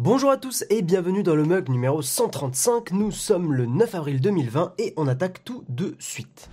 [0.00, 2.92] Bonjour à tous et bienvenue dans le mug numéro 135.
[2.92, 6.48] Nous sommes le 9 avril 2020 et on attaque tout de suite.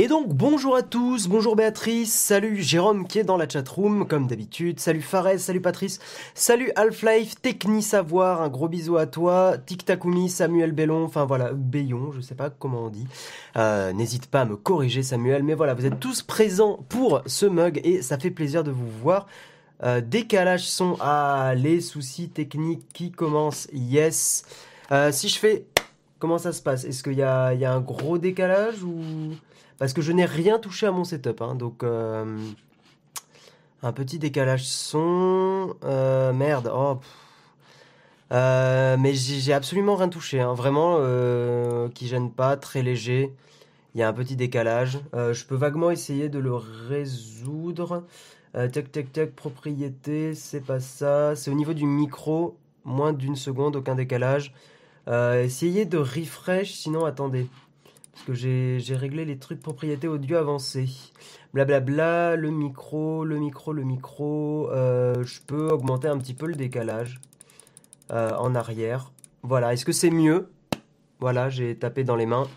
[0.00, 4.28] Et donc bonjour à tous, bonjour Béatrice, salut Jérôme qui est dans la chatroom comme
[4.28, 5.98] d'habitude, salut Fares, salut Patrice,
[6.36, 11.50] salut Half-Life, Techni Savoir, un gros bisou à toi, Tic Takumi, Samuel Bellon, enfin voilà,
[11.52, 13.08] Bayon, je sais pas comment on dit.
[13.56, 17.46] Euh, N'hésite pas à me corriger Samuel, mais voilà, vous êtes tous présents pour ce
[17.46, 19.26] mug et ça fait plaisir de vous voir.
[19.82, 24.44] Euh, décalage son, ah les soucis techniques qui commencent, yes.
[24.92, 25.64] Euh, si je fais,
[26.20, 26.84] comment ça se passe?
[26.84, 29.34] Est-ce qu'il y a un gros décalage ou?
[29.78, 31.40] Parce que je n'ai rien touché à mon setup.
[31.40, 32.36] Hein, donc, euh,
[33.82, 35.76] un petit décalage son.
[35.84, 36.70] Euh, merde.
[36.74, 36.98] Oh,
[38.32, 40.40] euh, mais j'ai absolument rien touché.
[40.40, 40.98] Hein, vraiment,
[41.94, 43.32] qui gêne pas, très léger.
[43.94, 44.98] Il y a un petit décalage.
[45.14, 48.04] je peux vaguement essayer de le résoudre.
[48.52, 51.36] tac, tac, tac, propriété, c'est pas ça.
[51.36, 52.56] C'est au niveau du micro.
[52.84, 54.52] Moins d'une seconde, aucun décalage.
[55.08, 57.48] essayez de refresh, sinon attendez.
[58.18, 60.88] Parce que j'ai réglé les trucs propriété audio avancée.
[61.54, 64.68] Blablabla, le micro, le micro, le micro.
[64.72, 67.20] Euh, je peux augmenter un petit peu le décalage
[68.10, 69.12] euh, en arrière.
[69.42, 70.50] Voilà, est-ce que c'est mieux?
[71.20, 72.48] Voilà, j'ai tapé dans les mains.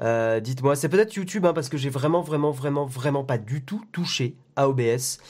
[0.00, 3.62] Euh, dites-moi, c'est peut-être YouTube, hein, parce que j'ai vraiment, vraiment, vraiment, vraiment pas du
[3.62, 5.20] tout touché à OBS.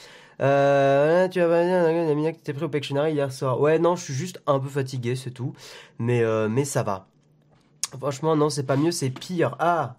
[0.41, 3.61] Euh, tu dire, que t'es pris au Pictionary hier soir.
[3.61, 5.53] Ouais, non, je suis juste un peu fatigué, c'est tout.
[5.99, 7.07] Mais, mais ça va.
[7.99, 9.55] Franchement, non, c'est pas mieux, c'est pire.
[9.59, 9.95] Ah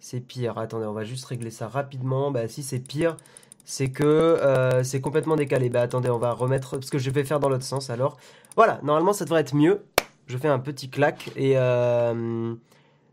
[0.00, 0.58] C'est pire.
[0.58, 2.30] Attendez, on va juste régler ça rapidement.
[2.30, 3.16] Bah, si c'est pire,
[3.64, 5.68] c'est que euh, c'est complètement décalé.
[5.70, 8.16] Bah, attendez, on va remettre ce que je vais faire dans l'autre sens alors.
[8.56, 9.84] Voilà, normalement, ça devrait être mieux.
[10.26, 11.58] Je fais un petit clac et.
[11.58, 12.54] Euh,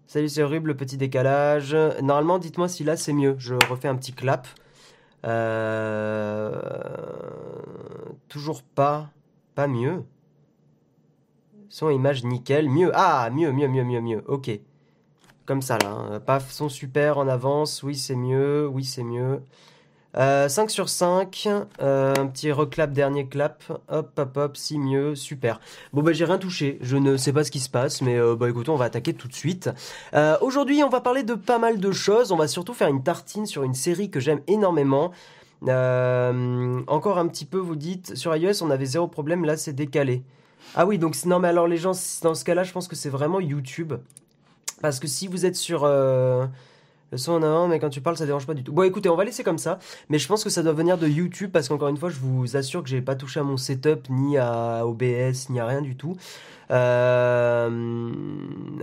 [0.08, 1.76] salut, c'est horrible, le petit décalage.
[2.02, 3.36] Normalement, dites-moi si là c'est mieux.
[3.40, 4.48] Je refais un petit clap.
[5.26, 6.60] Euh,
[8.28, 9.10] toujours pas.
[9.56, 10.04] Pas mieux.
[11.76, 12.70] Son image nickel.
[12.70, 12.90] Mieux.
[12.94, 14.24] Ah, mieux, mieux, mieux, mieux, mieux.
[14.30, 14.50] Ok.
[15.46, 15.90] Comme ça, là.
[15.90, 16.22] Hein.
[16.22, 17.84] Paf, son super en avance.
[17.84, 18.66] Oui, c'est mieux.
[18.66, 19.42] Oui, c'est mieux.
[20.14, 21.50] 5 euh, sur 5.
[21.82, 23.62] Euh, un petit reclap, dernier clap.
[23.90, 24.56] Hop, hop, hop.
[24.56, 25.16] Si mieux.
[25.16, 25.60] Super.
[25.92, 26.78] Bon, bah, j'ai rien touché.
[26.80, 28.02] Je ne sais pas ce qui se passe.
[28.02, 29.70] Mais, euh, bah, écoutez, on va attaquer tout de suite.
[30.40, 32.32] Aujourd'hui, on va parler de pas mal de choses.
[32.32, 35.12] On va surtout faire une tartine sur une série que j'aime énormément.
[35.62, 39.44] encore un petit peu, vous dites, sur iOS, on avait zéro problème.
[39.44, 40.24] Là, c'est décalé.
[40.76, 43.10] Ah oui, donc non, mais alors les gens, dans ce cas-là, je pense que c'est
[43.10, 43.94] vraiment YouTube.
[44.82, 46.46] Parce que si vous êtes sur euh,
[47.12, 48.74] le son en avant, mais quand tu parles, ça dérange pas du tout.
[48.74, 49.80] Bon, écoutez, on va laisser comme ça.
[50.10, 52.58] Mais je pense que ça doit venir de YouTube parce qu'encore une fois, je vous
[52.58, 55.96] assure que j'ai pas touché à mon setup, ni à OBS, ni à rien du
[55.96, 56.18] tout.
[56.72, 58.12] Euh,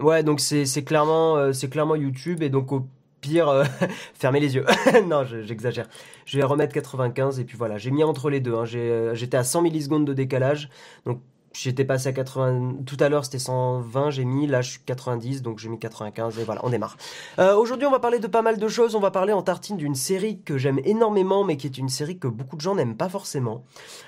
[0.01, 2.87] ouais, donc c'est clairement, euh, c'est clairement YouTube et donc au
[3.21, 3.65] pire,
[4.15, 4.65] fermez les yeux.
[5.07, 5.89] non, j'exagère.
[6.25, 8.55] Je, vais remettre 95 et puis voilà, j'ai mis entre les deux.
[8.55, 8.65] Hein.
[8.65, 10.71] J'étais à 100 millisecondes de décalage,
[11.05, 11.21] donc
[11.53, 12.77] J'étais passé à 80.
[12.87, 14.47] Tout à l'heure, c'était 120, j'ai mis.
[14.47, 16.39] Là, je suis 90, donc j'ai mis 95.
[16.39, 16.97] Et voilà, on démarre.
[17.39, 18.95] Euh, Aujourd'hui, on va parler de pas mal de choses.
[18.95, 22.19] On va parler en tartine d'une série que j'aime énormément, mais qui est une série
[22.19, 23.65] que beaucoup de gens n'aiment pas forcément.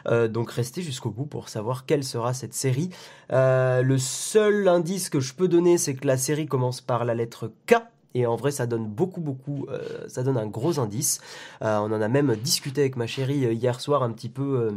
[0.06, 2.88] Euh, donc, restez jusqu'au bout pour savoir quelle sera cette série.
[3.32, 7.14] Euh, le seul indice que je peux donner, c'est que la série commence par la
[7.14, 7.74] lettre K.
[8.14, 9.66] Et en vrai, ça donne beaucoup, beaucoup,
[10.06, 11.20] ça donne un gros indice.
[11.60, 14.72] On en a même discuté avec ma chérie hier soir un petit peu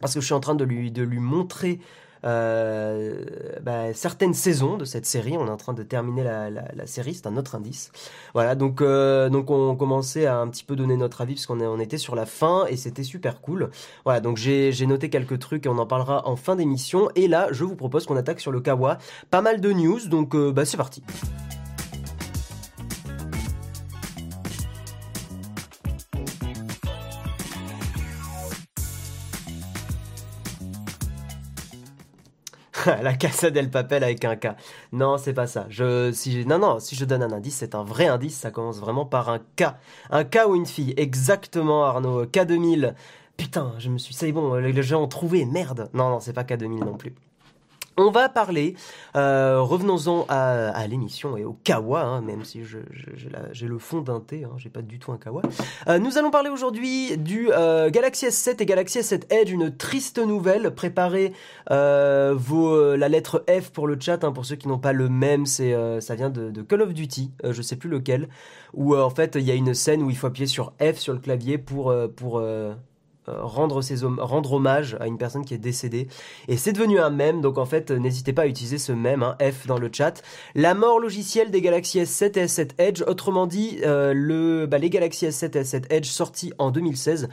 [0.00, 1.80] parce que je suis en train de lui, de lui montrer
[2.24, 3.24] euh,
[3.62, 5.36] bah, certaines saisons de cette série.
[5.36, 7.92] On est en train de terminer la, série, c'est un autre indice.
[8.34, 11.60] Voilà, donc, euh, donc on commençait à un petit peu donner notre avis parce qu'on
[11.60, 13.70] on était sur la fin et c'était super cool.
[14.04, 17.08] Voilà, donc j'ai noté quelques trucs et on en parlera en fin d'émission.
[17.14, 18.98] Et là, je vous propose qu'on attaque sur le Kawa.
[19.30, 21.02] Pas mal de news, donc euh, bah, c'est parti.
[33.02, 34.48] la Casa del Papel avec un K.
[34.92, 35.66] Non, c'est pas ça.
[35.68, 38.38] Je, si, non, non, si je donne un indice, c'est un vrai indice.
[38.38, 39.74] Ça commence vraiment par un K.
[40.10, 40.94] Un K ou une fille.
[40.96, 42.24] Exactement, Arnaud.
[42.26, 42.94] K2000.
[43.36, 44.14] Putain, je me suis.
[44.14, 45.44] C'est bon, les gens ont trouvé.
[45.44, 45.90] Merde.
[45.94, 47.14] Non, non, c'est pas K2000 non plus.
[48.00, 48.76] On va parler,
[49.16, 54.44] euh, revenons-en à, l'émission et au kawa, hein, même si j'ai le fond d'un thé,
[54.44, 55.42] hein, j'ai pas du tout un kawa.
[55.88, 60.20] Euh, nous allons parler aujourd'hui du euh, Galaxy S7 et Galaxy S7 Edge, une triste
[60.20, 60.72] nouvelle.
[60.76, 61.32] Préparez
[61.68, 66.14] la lettre F pour le chat, hein, pour ceux qui n'ont pas le même, ça
[66.14, 68.28] vient de, Call of Duty, je sais plus lequel,
[68.74, 71.14] où en fait il y a une scène où il faut appuyer sur F sur
[71.14, 71.92] le clavier pour,
[73.40, 76.08] rendre, ses rendre hommage à une personne qui est décédée.
[76.48, 79.36] Et c'est devenu un mème, donc en fait, n'hésitez pas à utiliser ce mème, hein,
[79.40, 80.22] F dans le chat.
[80.54, 84.90] La mort logicielle des Galaxy S7 et S7 Edge, autrement dit, euh, le, bah, les
[84.90, 87.28] Galaxy S7 et S7 Edge sortis en 2016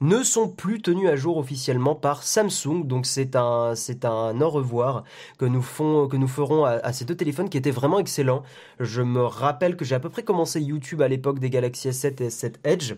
[0.00, 2.86] ne sont plus tenus à jour officiellement par Samsung.
[2.86, 5.04] Donc c'est un c'est un au revoir
[5.38, 8.42] que nous font que nous ferons à, à, ces deux téléphones qui étaient vraiment excellents.
[8.78, 12.22] Je me rappelle que j'ai à peu près commencé YouTube à l'époque des Galaxy S7
[12.22, 12.94] et S7 Edge.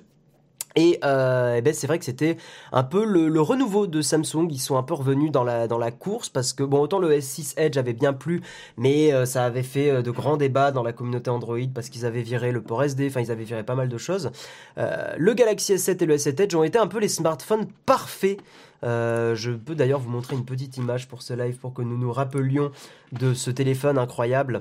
[0.77, 2.37] Et, euh, ben c'est vrai que c'était
[2.73, 4.49] un peu le, renouveau de Samsung.
[4.51, 7.77] Ils sont un peu revenus dans la, course parce que, bon, autant le S6 Edge
[7.77, 8.41] avait bien plu,
[8.77, 12.07] mais euh, ça avait fait euh, de grands débats dans la communauté Android parce qu'ils
[12.07, 14.31] avaient viré le port SD, enfin, ils avaient viré pas mal de choses.
[14.77, 18.39] Le Galaxy S7 et le S7 Edge ont été un peu les smartphones parfaits.
[18.83, 22.13] je peux d'ailleurs vous montrer une petite image pour ce live pour que nous nous
[22.13, 22.71] rappelions
[23.13, 24.61] de ce téléphone incroyable.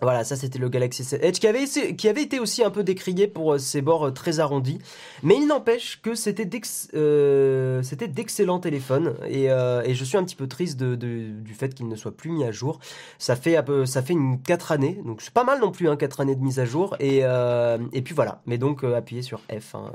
[0.00, 3.54] Voilà, ça c'était le Galaxy S7 Edge qui avait, été aussi un peu décrié pour
[3.54, 4.78] euh, ses bords euh, très arrondis.
[5.24, 6.48] Mais il n'empêche que c'était
[6.94, 11.88] euh, d'excellents téléphones et, et, je suis un petit peu triste de, du fait qu'il
[11.88, 12.78] ne soit plus mis à jour.
[13.18, 15.88] Ça fait, un peu, ça fait une 4 années, donc c'est pas mal non plus,
[15.88, 16.96] hein, 4 années de mise à jour.
[17.00, 19.90] Et, et puis voilà, mais donc appuyez sur F hein,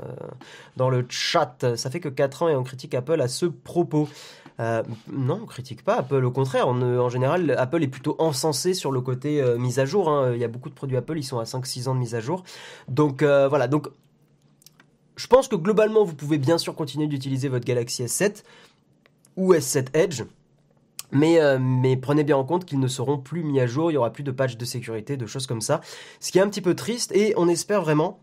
[0.76, 1.76] dans le chat.
[1.76, 4.08] Ça fait que 4 ans et on critique Apple à ce propos.
[4.60, 6.24] Euh, non, on critique pas Apple.
[6.24, 10.08] Au contraire, en général, Apple est plutôt encensé sur le côté euh, mise à jour.
[10.08, 10.32] Hein.
[10.34, 12.20] Il y a beaucoup de produits Apple, ils sont à 5-6 ans de mise à
[12.20, 12.44] jour.
[12.88, 13.88] Donc euh, voilà, donc
[15.16, 18.44] je pense que globalement, vous pouvez bien sûr continuer d'utiliser votre Galaxy S7
[19.36, 20.22] ou S7 Edge.
[21.12, 23.96] Mais, mais, prenez bien en compte qu'ils ne seront plus mis à jour, il y
[23.96, 25.80] aura plus de patch de sécurité, de choses comme ça.
[26.18, 28.18] Ce qui est un petit peu triste et on espère vraiment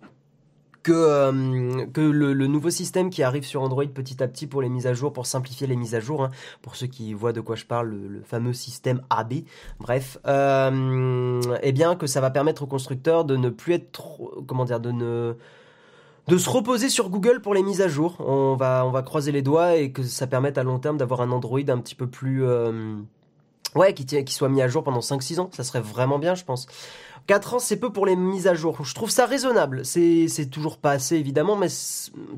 [0.84, 4.88] que, euh, le, nouveau système qui arrive sur Android petit à petit pour les mises
[4.88, 6.32] à jour, pour simplifier les mises à jour, hein,
[6.62, 9.34] pour ceux qui voient de quoi je parle, le, fameux système AB,
[9.80, 14.44] bref, euh, eh bien que ça va permettre aux constructeurs de ne plus être trop,
[14.48, 15.36] comment dire, de ne
[16.28, 18.16] de se reposer sur Google pour les mises à jour.
[18.20, 21.22] On va, on va croiser les doigts et que ça permette à long terme d'avoir
[21.22, 22.46] un Android un petit peu plus...
[22.46, 22.96] Euh,
[23.76, 25.50] ouais, qui, soit mis à jour pendant 5-6 ans.
[25.54, 26.68] Ça serait vraiment bien, je pense.
[27.28, 28.84] 4 ans, c'est peu pour les mises à jour.
[28.84, 29.86] Je trouve ça raisonnable.
[29.86, 31.68] C'est, toujours pas assez, évidemment, mais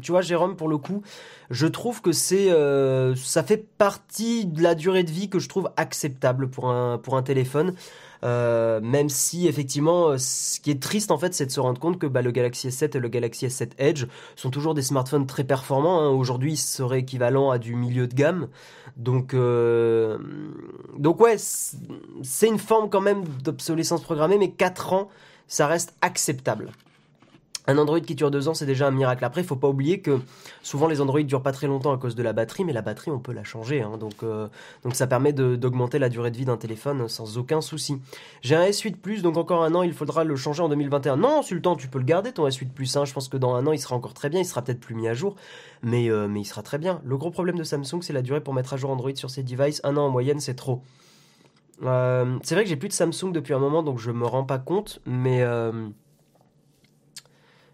[0.02, 1.02] tu vois, Jérôme, pour le coup,
[1.50, 5.50] je trouve que c'est, euh, ça fait partie de la durée de vie que je
[5.50, 7.76] trouve acceptable pour un téléphone.
[8.24, 11.80] Euh, même si effectivement, euh, ce qui est triste en fait, c'est de se rendre
[11.80, 14.06] compte que bah, le Galaxy S7 et le Galaxy S7 Edge
[14.36, 16.00] sont toujours des smartphones très performants.
[16.00, 16.10] Hein.
[16.10, 18.48] Aujourd'hui, ils seraient équivalents à du milieu de gamme.
[18.96, 20.18] Donc, euh,
[20.98, 25.10] donc ouais, c'est une forme quand même d'obsolescence programmée, mais 4 ans,
[25.48, 26.72] ça reste acceptable.
[27.66, 29.24] Un Android qui dure deux ans, c'est déjà un miracle.
[29.24, 30.20] Après, il faut pas oublier que
[30.64, 33.12] souvent les Android durent pas très longtemps à cause de la batterie, mais la batterie,
[33.12, 33.82] on peut la changer.
[33.82, 33.98] Hein.
[33.98, 34.48] donc, euh,
[34.84, 38.02] donc ça permet d'augmenter la durée de vie d'un téléphone sans aucun souci.
[38.42, 41.18] J'ai un S8 Plus, donc encore un an, il faudra le changer en 2021.
[41.18, 42.98] Non, Sultan, tu peux le garder ton S8 Plus.
[42.98, 43.06] Hein.
[43.06, 44.42] Je pense que dans un an, il sera encore très bien.
[44.42, 45.36] Il sera peut-être plus mis à jour,
[45.82, 47.02] mais, euh, il sera très bien.
[47.06, 49.44] Le gros problème de Samsung, c'est la durée pour mettre à jour Android sur ses
[49.44, 49.80] devices.
[49.86, 50.82] Un an en moyenne, c'est trop.
[51.84, 54.44] Euh, c'est vrai que j'ai plus de Samsung depuis un moment, donc je me rends
[54.44, 55.44] pas compte, mais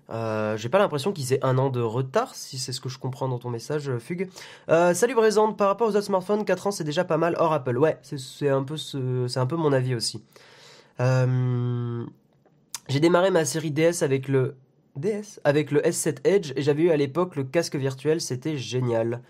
[0.09, 2.97] euh, j'ai pas l'impression qu'ils aient un an de retard, si c'est ce que je
[2.97, 4.27] comprends dans ton message, euh, Fugue.
[4.69, 7.53] Euh, salut Brésante, par rapport aux autres smartphones, 4 ans c'est déjà pas mal hors
[7.53, 7.77] Apple.
[7.77, 8.75] Ouais, c'est un, peu
[9.35, 10.23] un peu mon avis aussi.
[12.87, 14.55] J'ai démarré ma série DS avec le
[14.95, 19.21] DS avec le S7 Edge et j'avais eu à l'époque le casque virtuel, c'était génial.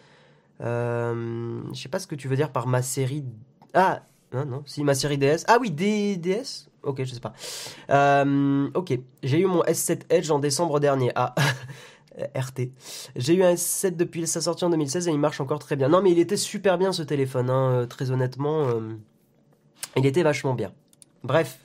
[0.61, 3.25] je sais pas ce que tu veux dire par ma série.
[3.73, 5.43] Ah, non, non, si ma série DS.
[5.47, 7.33] Ah oui, DS Ok, je sais pas.
[7.89, 11.11] Euh, ok, j'ai eu mon S7 Edge en décembre dernier.
[11.15, 11.35] Ah,
[12.35, 12.71] RT.
[13.15, 15.89] J'ai eu un S7 depuis sa sortie en 2016 et il marche encore très bien.
[15.89, 18.67] Non, mais il était super bien ce téléphone, hein, euh, très honnêtement.
[18.67, 18.95] Euh,
[19.95, 20.71] il était vachement bien.
[21.23, 21.59] Bref.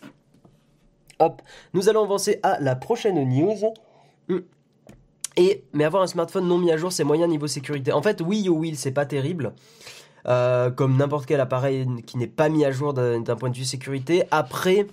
[1.21, 1.43] Hop,
[1.75, 3.73] nous allons avancer à la prochaine news.
[4.29, 4.41] Hmm.
[5.37, 7.93] Et, mais avoir un smartphone non mis à jour, c'est moyen niveau sécurité.
[7.93, 9.55] En fait, oui, oh oui, c'est pas terrible.
[10.25, 14.25] comme n'importe quel appareil qui n'est pas mis à jour d'un point de vue sécurité.
[14.31, 14.87] Après,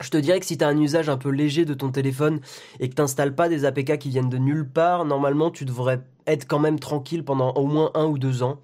[0.00, 2.40] je te dirais que si tu as un usage un peu léger de ton téléphone
[2.80, 6.46] et que tu pas des APK qui viennent de nulle part, normalement tu devrais être
[6.46, 8.58] quand même tranquille pendant au moins un ou deux ans.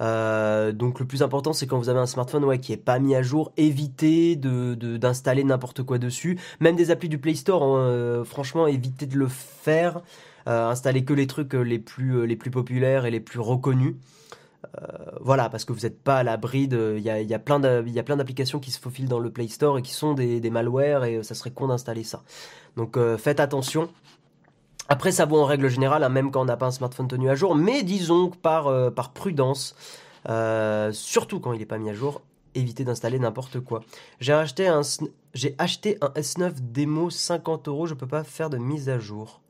[0.00, 2.98] Euh, donc le plus important c'est quand vous avez un smartphone ouais, qui est pas
[3.00, 6.38] mis à jour, évitez d'installer n'importe quoi dessus.
[6.60, 10.02] Même des applis du Play Store, hein, euh, franchement évitez de le faire.
[10.46, 13.96] Euh, installez que les trucs les plus populaires et les plus reconnus.
[15.20, 16.94] Voilà, parce que vous n'êtes pas à l'abri de.
[16.96, 19.82] Il y a, y a, plein d'applications qui se faufilent dans le Play Store et
[19.82, 22.22] qui sont des, malwares et ça serait con d'installer ça.
[22.76, 23.88] Donc faites attention.
[24.90, 27.28] Après, ça vaut en règle générale, hein, même quand on n'a pas un smartphone tenu
[27.28, 29.76] à jour, mais disons que par, euh, prudence,
[30.30, 32.22] euh, surtout quand il n'est pas mis à jour,
[32.54, 33.82] évitez d'installer n'importe quoi.
[34.18, 34.80] J'ai acheté un,
[35.34, 39.42] j'ai acheté un S9 démo 50 euros, je peux pas faire de mise à jour.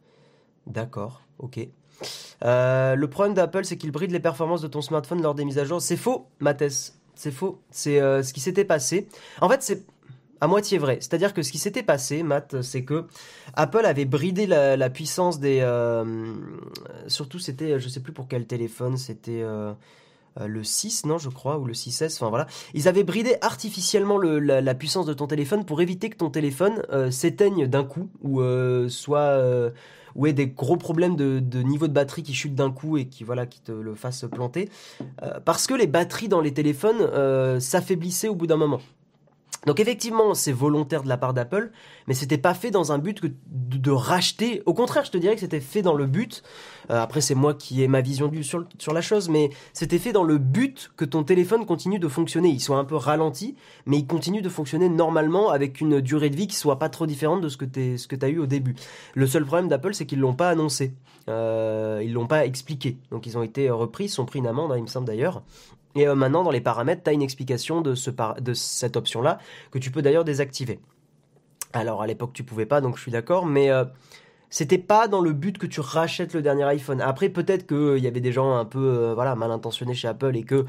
[0.66, 1.68] D'accord, ok.
[2.44, 5.58] Euh, le problème d'Apple, c'est qu'il bride les performances de ton smartphone lors des mises
[5.58, 5.80] à jour.
[5.80, 6.98] C'est faux, Mathès.
[7.14, 7.60] C'est faux.
[7.70, 9.08] C'est ce qui s'était passé.
[9.40, 9.84] En fait, c'est
[10.40, 10.98] à moitié vrai.
[11.00, 13.06] C'est-à-dire que ce qui s'était passé, Matt, c'est que
[13.54, 15.60] Apple avait bridé la, puissance des.
[15.62, 16.34] Euh,
[17.06, 19.74] surtout, c'était, je sais plus pour quel téléphone, c'était euh, euh,
[20.46, 22.16] le 6, non, je crois, ou le 6S.
[22.16, 26.30] Enfin voilà, ils avaient bridé artificiellement la, puissance de ton téléphone pour éviter que ton
[26.30, 28.40] téléphone s'éteigne d'un coup ou
[28.88, 29.42] soit
[30.14, 33.06] ou ait des gros problèmes de, de, niveau de batterie qui chutent d'un coup et
[33.06, 34.68] qui voilà qui te le fassent planter
[35.44, 38.80] parce que les batteries dans les téléphones s'affaiblissaient au bout d'un moment.
[39.66, 41.72] Donc effectivement, c'est volontaire de la part d'Apple,
[42.06, 44.62] mais c'était pas fait dans un but de, racheter.
[44.66, 46.42] Au contraire, je te dirais que c'était fait dans le but.
[46.90, 49.98] Euh, après, c'est moi qui ai ma vision du, sur, sur la chose, mais c'était
[49.98, 52.50] fait dans le but que ton téléphone continue de fonctionner.
[52.50, 56.36] Il soit un peu ralenti, mais il continue de fonctionner normalement avec une durée de
[56.36, 58.46] vie qui soit pas trop différente de ce que tu ce que as eu au
[58.46, 58.76] début.
[59.14, 60.94] Le seul problème d'Apple, c'est qu'ils l'ont pas annoncé.
[61.28, 62.96] Euh, ils l'ont pas expliqué.
[63.10, 65.42] Donc ils ont été repris, ils sont pris une amende, hein, il me semble d'ailleurs.
[65.94, 69.38] Et euh, maintenant, dans les paramètres, tu as une explication de, ce de cette option-là,
[69.70, 70.80] que tu peux d'ailleurs désactiver.
[71.72, 73.84] Alors, à l'époque, tu pouvais pas, donc je suis d'accord, mais euh,
[74.50, 77.00] c'était pas dans le but que tu rachètes le dernier iPhone.
[77.00, 80.36] Après, peut-être qu'il euh, y avait des gens un peu voilà, mal intentionnés chez Apple
[80.36, 80.66] et que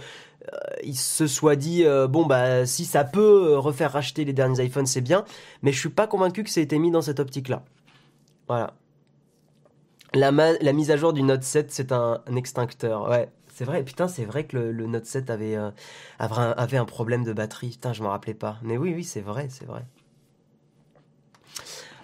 [0.83, 5.01] ils se soient dit bon bah si ça peut refaire racheter les derniers iPhones c'est
[5.01, 5.23] bien
[5.61, 7.61] mais je suis pas convaincu que ça ait été mis dans cette optique là
[8.47, 8.73] voilà
[10.13, 10.31] la,
[10.73, 14.45] mise à jour du Note 7 c'est un, extincteur ouais c'est vrai, putain, c'est vrai
[14.45, 15.69] que le, Note 7 avait, euh,
[16.17, 17.71] avait, un, problème de batterie.
[17.71, 18.57] Putain, je m'en rappelais pas.
[18.61, 19.85] Mais oui, oui, c'est vrai, c'est vrai.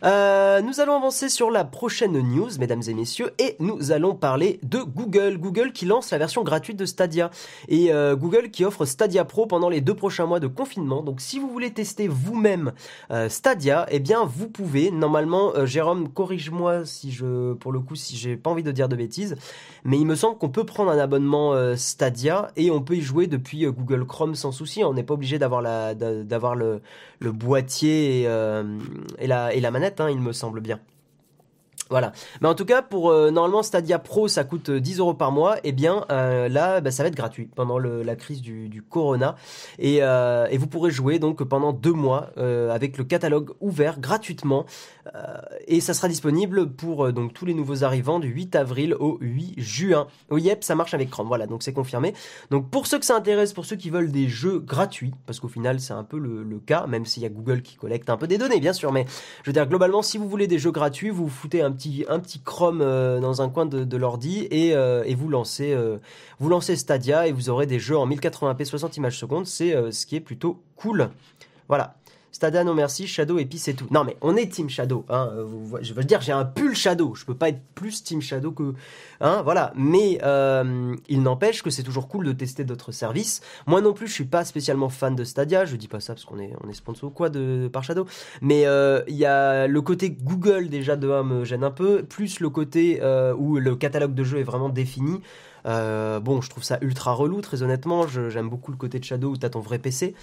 [0.03, 4.59] Euh, nous allons avancer sur la prochaine news, mesdames et messieurs, et nous allons parler
[4.63, 5.37] de Google.
[5.37, 7.31] Google qui lance la version gratuite de Stadia.
[7.69, 11.01] Et euh, Google qui offre Stadia Pro pendant les deux prochains mois de confinement.
[11.01, 12.73] Donc si vous voulez tester vous-même
[13.11, 14.91] euh, Stadia, eh bien vous pouvez.
[14.91, 18.95] Normalement, Jérôme, corrige-moi si je, pour le coup, si j'ai pas envie de dire de
[18.95, 19.35] bêtises.
[19.83, 23.27] Mais il me semble qu'on peut prendre un abonnement Stadia et on peut y jouer
[23.27, 24.83] depuis Google Chrome sans souci.
[24.83, 26.81] On n'est pas obligé d'avoir la, d'avoir le,
[27.21, 30.79] boîtier et la manette Hein, il me semble bien.
[31.89, 32.13] Voilà.
[32.41, 35.31] Mais en tout cas, pour euh, normalement Stadia Pro, ça coûte 10 euh, euros par
[35.31, 35.57] mois.
[35.57, 39.35] Et eh bien euh, là, bah, ça va être gratuit pendant la crise du, Corona.
[39.77, 40.01] Et,
[40.57, 44.65] vous pourrez jouer donc pendant deux mois avec le catalogue ouvert gratuitement.
[45.67, 49.55] et ça sera disponible pour donc tous les nouveaux arrivants du 8 avril au 8
[49.57, 50.07] juin.
[50.29, 51.27] Oui, yep, ça marche avec Chrome.
[51.27, 52.13] Voilà, donc c'est confirmé.
[52.51, 55.49] Donc pour ceux que ça intéresse, pour ceux qui veulent des jeux gratuits, parce qu'au
[55.49, 58.17] final c'est un peu le, le cas, même s'il y a Google qui collecte un
[58.17, 58.91] peu des données, bien sûr.
[58.91, 59.05] Mais
[59.43, 62.05] je veux dire globalement, si vous voulez des jeux gratuits, vous, vous foutez un petit,
[62.09, 65.97] un petit Chrome euh, dans un coin de, l'ordi et, euh, et, vous lancez, euh,
[66.39, 69.45] vous lancez Stadia et vous aurez des jeux en 1080p 60 images secondes.
[69.45, 71.09] C'est ce qui est plutôt cool.
[71.67, 71.95] Voilà.
[72.35, 73.87] Stadia, non merci, Shadow et puis c'est tout.
[73.91, 75.31] Non mais on est Team Shadow, hein,
[75.79, 78.73] je veux dire j'ai un pull Shadow, je peux pas être plus Team Shadow que,
[79.21, 79.71] hein, voilà.
[79.77, 80.19] Mais
[81.07, 83.39] il n'empêche que c'est toujours cool de tester d'autres services.
[83.67, 86.25] Moi non plus, je suis pas spécialement fan de Stadia, je dis pas ça parce
[86.25, 88.05] qu'on est on est sponsor ou quoi de par Shadow,
[88.41, 88.65] mais
[89.07, 92.49] il y a le côté Google déjà de 1 me gêne un peu, plus le
[92.49, 93.01] côté
[93.37, 95.21] où le catalogue de jeux est vraiment défini.
[95.65, 98.07] Euh, bon, je trouve ça ultra relou, très honnêtement.
[98.07, 100.13] J'aime beaucoup le côté de Shadow où tu as ton vrai PC.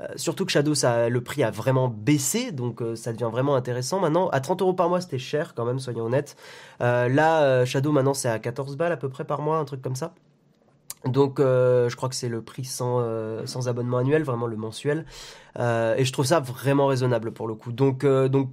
[0.00, 3.56] Euh, surtout que Shadow, ça, le prix a vraiment baissé, donc euh, ça devient vraiment
[3.56, 4.00] intéressant.
[4.00, 6.36] Maintenant, à 30 euros par mois, c'était cher quand même, soyons honnêtes.
[6.80, 9.96] là, Shadow, maintenant, c'est à 14 balles à peu près par mois, un truc comme
[9.96, 10.14] ça.
[11.04, 13.00] Donc je crois que c'est le prix sans,
[13.66, 15.04] abonnement annuel, vraiment le mensuel.
[15.58, 17.72] et je trouve ça vraiment raisonnable pour le coup.
[17.72, 18.50] Donc, donc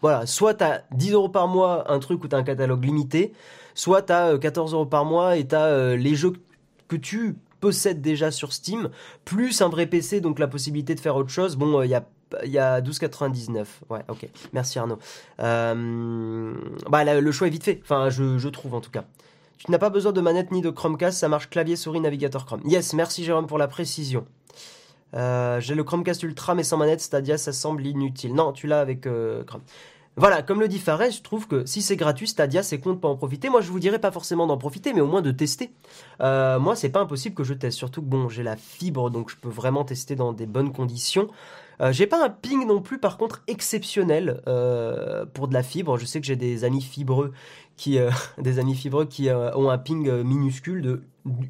[0.00, 2.84] voilà, soit tu as 10 euros par mois, un truc où tu as un catalogue
[2.84, 3.32] limité,
[3.74, 6.32] soit tu as 14 euros par mois et tu as euh, les jeux
[6.88, 8.90] que tu possèdes déjà sur Steam,
[9.24, 11.56] plus un vrai PC, donc la possibilité de faire autre chose.
[11.56, 12.04] Bon, il euh, y a
[12.44, 13.66] il y a 12,99.
[13.90, 14.26] Ouais, ok.
[14.54, 14.98] Merci Arnaud.
[15.40, 16.54] Euh,
[16.88, 17.78] bah, le choix est vite fait.
[17.82, 19.04] Enfin, je, je trouve en tout cas.
[19.58, 22.62] Tu n'as pas besoin de manette ni de Chromecast, ça marche clavier, souris, navigateur Chrome.
[22.64, 24.24] Yes, merci Jérôme pour la précision.
[25.12, 28.34] J'ai le Chromecast Ultra mais sans manette, Stadia ça semble inutile.
[28.34, 29.60] Non, tu l'as avec Chrome.
[30.16, 32.98] Voilà, comme le dit Fares, je trouve que si c'est gratuit, Stadia, c'est con de
[32.98, 33.48] pas en profiter.
[33.48, 35.72] Moi, je vous dirais pas forcément d'en profiter, mais au moins de tester.
[36.20, 39.30] Euh, moi, c'est pas impossible que je teste, surtout que bon, j'ai la fibre, donc
[39.30, 41.28] je peux vraiment tester dans des bonnes conditions.
[41.80, 45.96] Euh, j'ai pas un ping non plus, par contre, exceptionnel euh, pour de la fibre.
[45.96, 47.32] Je sais que j'ai des amis fibreux
[47.78, 47.98] qui,
[48.38, 51.02] des amis fibreux qui ont un ping minuscule de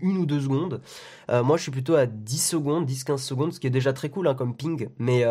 [0.03, 0.81] une ou deux secondes.
[1.29, 4.29] moi, je suis plutôt à 10 secondes, 10-15 secondes, ce qui est déjà très cool
[4.29, 5.25] hein, comme ping, mais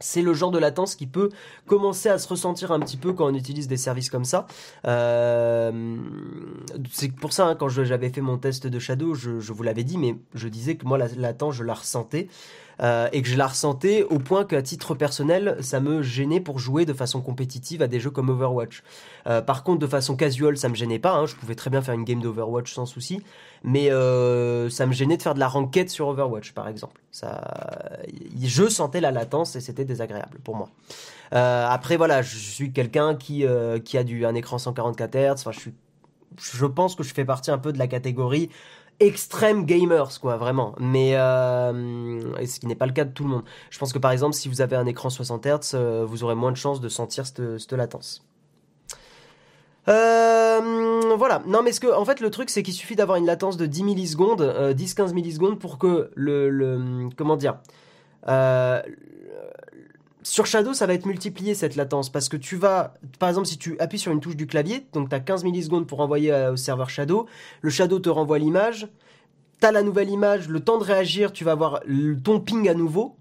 [0.00, 1.30] c'est le genre de latence qui peut
[1.66, 4.46] commencer à se ressentir un petit peu quand on utilise des services comme ça.
[4.86, 5.96] Euh,
[6.90, 9.98] c'est pour ça, hein, quand j'avais fait mon test de Shadow, je, vous l'avais dit,
[9.98, 12.28] mais je disais que moi, la latence, je la ressentais.
[12.80, 16.58] Euh, et que je la ressentais au point qu'à titre personnel, ça me gênait pour
[16.58, 18.82] jouer de façon compétitive à des jeux comme Overwatch.
[19.26, 21.12] Euh, par contre, de façon casual, ça me gênait pas.
[21.12, 23.20] Hein, je pouvais très bien faire une game d'Overwatch sans souci,
[23.64, 27.00] mais euh, ça me gênait de faire de la ranked sur Overwatch, par exemple.
[27.10, 27.42] Ça,
[28.40, 30.68] je sentais la latence et c'était désagréable pour moi.
[31.32, 33.44] après, voilà, je suis quelqu'un qui
[33.84, 35.32] qui a du un écran 144 Hz.
[35.32, 35.50] Enfin,
[36.36, 38.50] je pense que je fais partie un peu de la catégorie
[39.00, 40.74] extrême gamers, quoi, vraiment.
[40.78, 43.44] Mais euh, ce qui n'est pas le cas de tout le monde.
[43.70, 46.34] Je pense que par exemple, si vous avez un écran 60 Hz, euh, vous aurez
[46.34, 48.24] moins de chances de sentir cette, latence.
[49.88, 51.42] Euh, voilà.
[51.46, 54.42] Non, mais en fait, le truc, c'est qu'il suffit d'avoir une latence de 10 millisecondes,
[54.42, 57.58] 10-15 millisecondes pour que le comment dire,
[60.28, 63.58] sur Shadow, ça va être multiplié cette latence parce que tu vas, par exemple, si
[63.58, 66.52] tu appuies sur une touche du clavier, donc tu as 15 millisecondes pour envoyer euh,
[66.52, 67.26] au serveur Shadow,
[67.62, 68.88] le Shadow te renvoie l'image,
[69.60, 71.80] tu as la nouvelle image, le temps de réagir, tu vas avoir
[72.22, 73.16] ton ping à nouveau,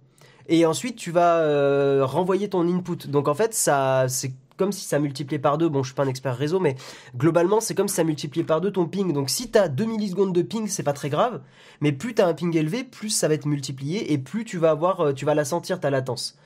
[0.50, 3.08] et ensuite tu vas euh, renvoyer ton input.
[3.08, 5.70] Donc en fait, ça, c'est comme si ça multipliait par deux.
[5.70, 6.76] Bon, je suis pas un expert réseau, mais
[7.16, 9.14] globalement, c'est comme si ça multipliait par deux ton ping.
[9.14, 11.42] Donc si tu as 2 millisecondes de ping, c'est pas très grave,
[11.80, 14.58] mais plus tu as un ping élevé, plus ça va être multiplié et plus tu
[14.58, 16.38] vas avoir, euh, tu vas la sentir ta latence.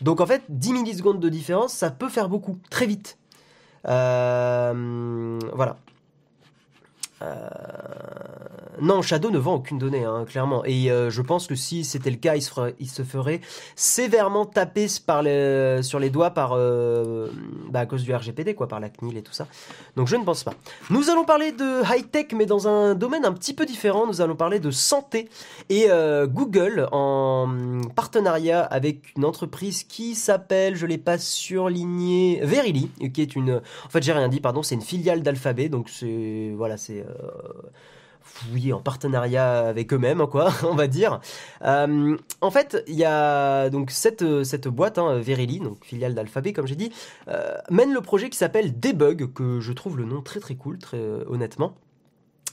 [0.00, 3.18] Donc en fait, 10 millisecondes de différence, ça peut faire beaucoup, très vite.
[3.86, 5.76] Euh, voilà.
[7.22, 7.34] Euh,
[8.80, 10.64] non, Shadow ne vend aucune donnée, hein, clairement.
[10.64, 13.40] Et euh, je pense que si c'était le cas, il se, ferait,
[13.76, 17.28] sévèrement taper sur les doigts par, euh,
[17.70, 19.46] bah, à cause du RGPD, quoi, par la CNIL et tout ça.
[19.96, 20.54] Donc je ne pense pas.
[20.90, 24.06] Nous allons parler de high-tech, mais dans un domaine un petit peu différent.
[24.06, 25.28] Nous allons parler de santé.
[25.70, 25.88] Et
[26.26, 27.48] Google, en
[27.94, 33.62] partenariat avec une entreprise qui s'appelle, je l'ai pas surligné, Verily, qui est une...
[33.86, 35.68] En fait, j'ai rien dit, pardon, c'est une filiale d'Alphabet.
[35.68, 36.52] Donc c'est...
[36.56, 37.03] Voilà, c'est
[38.52, 41.20] oui, en partenariat avec eux-mêmes, quoi, on va dire.
[41.62, 44.24] Euh, en fait, il y a donc cette,
[44.68, 46.92] boîte, hein, Verily, donc filiale d'Alphabet, comme j'ai dit,
[47.28, 50.78] euh, mène le projet qui s'appelle Debug, que je trouve le nom très très cool,
[50.78, 51.74] très euh, honnêtement.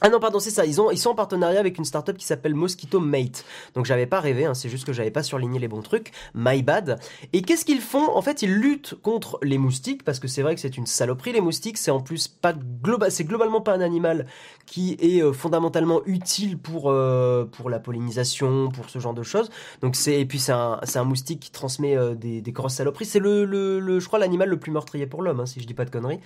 [0.03, 0.65] Ah non, pardon, c'est ça.
[0.65, 3.45] Ils, ont, ils sont en partenariat avec une startup qui s'appelle Mosquito Mate.
[3.75, 6.11] Donc j'avais pas rêvé, hein, c'est juste que j'avais pas surligné les bons trucs.
[6.33, 6.99] My bad.
[7.33, 8.09] Et qu'est-ce qu'ils font?
[8.15, 11.33] En fait, ils luttent contre les moustiques parce que c'est vrai que c'est une saloperie
[11.33, 11.77] les moustiques.
[11.77, 14.25] C'est en plus pas global, c'est globalement pas un animal
[14.65, 19.51] qui est euh, fondamentalement utile pour euh, pour la pollinisation, pour ce genre de choses.
[19.81, 23.05] Donc c'est et puis c'est un un moustique qui transmet euh, des, grosses saloperies.
[23.05, 25.73] C'est le, le, je crois l'animal le plus meurtrier pour l'homme, hein, si je dis
[25.73, 26.19] pas de conneries.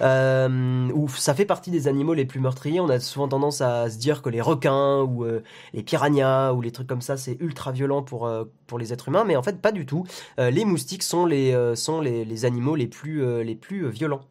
[0.00, 2.80] ou ça fait partie des animaux les plus meurtriers.
[2.80, 6.60] On a souvent tendance à se dire que les requins ou euh, les piranhas ou
[6.60, 9.42] les trucs comme ça, c'est ultra violent pour, euh, pour les êtres humains, mais en
[9.42, 10.04] fait pas du tout.
[10.38, 14.22] Euh, les moustiques sont les, sont les, animaux les plus, les plus violents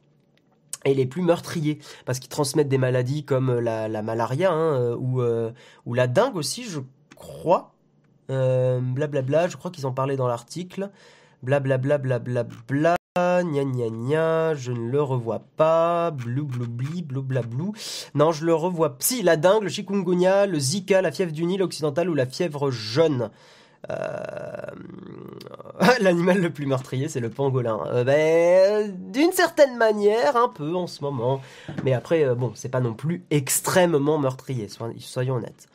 [0.86, 5.21] et les plus meurtriers parce qu'ils transmettent des maladies comme la, malaria hein, ou,
[5.86, 6.80] ou la dengue aussi, je
[7.15, 7.73] crois.
[8.28, 10.89] Blablabla, je crois qu'ils en parlaient dans l'article.
[11.43, 12.98] Blablabla, blablabla
[13.43, 17.73] gna gna gna, je ne le revois pas, blou blou bli, blou blou.
[18.15, 18.95] Non, je le revois.
[18.99, 22.71] Si, la dingue, le chikungunya, le zika, la fièvre du Nil occidental ou la fièvre
[22.71, 23.29] jaune.
[23.89, 23.95] Euh,
[26.01, 27.79] l'animal le plus meurtrier, c'est le pangolin.
[27.88, 31.41] Euh, ben, d'une certaine manière, un peu en ce moment.
[31.84, 34.67] Mais après, euh, bon, c'est pas non plus extrêmement meurtrier,
[34.99, 35.69] soyons honnêtes.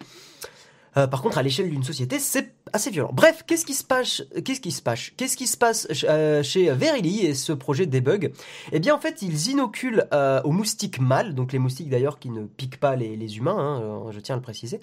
[0.95, 3.11] par contre, à l'échelle d'une société, c'est assez violent.
[3.13, 6.71] Bref, qu'est-ce qui se passe Qu'est-ce qui se passe Qu'est-ce qui se passe euh, chez
[6.71, 8.33] Verily et ce projet debug
[8.73, 12.31] Eh bien, en fait, ils inoculent euh, aux moustiques mâles, donc les moustiques d'ailleurs qui
[12.31, 14.81] ne piquent pas les, humains, hein, euh, je tiens à le préciser.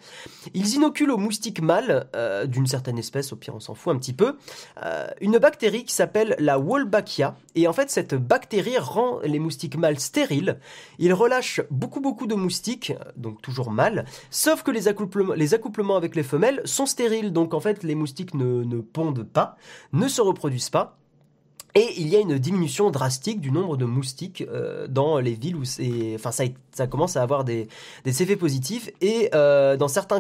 [0.54, 2.08] Ils inoculent aux moustiques mâles
[2.46, 4.38] d'une certaine espèce, au pire on s'en fout un petit peu,
[5.22, 7.36] une bactérie qui s'appelle la Wolbachia.
[7.56, 10.60] Et en fait, cette bactérie rend les moustiques mâles stériles.
[11.00, 14.88] Ils relâchent beaucoup beaucoup de moustiques, donc toujours mâles, sauf que les
[15.54, 17.34] accouplements avec les femelles sont stériles.
[17.34, 19.58] Donc en fait, les moustiques ne, pondent pas,
[19.94, 20.98] ne se reproduisent pas.
[21.74, 25.56] Et il y a une diminution drastique du nombre de moustiques euh, dans les villes
[25.56, 25.64] où
[26.16, 27.70] enfin ça, commence à avoir des,
[28.06, 28.90] effets positifs.
[29.00, 30.20] Et euh, dans certains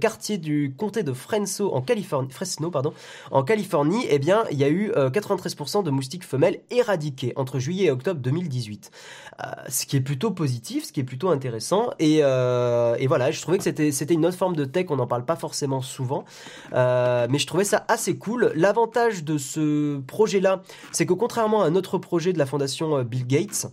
[0.00, 2.92] quartier du comté de Fresno en Californie, Fresno, pardon,
[3.30, 7.58] en Californie, eh bien, il y a eu 93% euh, de moustiques femelles éradiquées entre
[7.58, 8.90] juillet et octobre 2018.
[9.40, 11.90] Euh, ce qui est plutôt positif, ce qui est plutôt intéressant.
[11.98, 14.96] Et, euh, et voilà, je trouvais que c'était, c'était une autre forme de tech, on
[14.96, 16.24] n'en parle pas forcément souvent.
[16.72, 18.52] mais je trouvais ça assez cool.
[18.54, 23.26] L'avantage de ce projet-là, c'est que contrairement à un autre projet de la fondation Bill
[23.26, 23.66] Gates,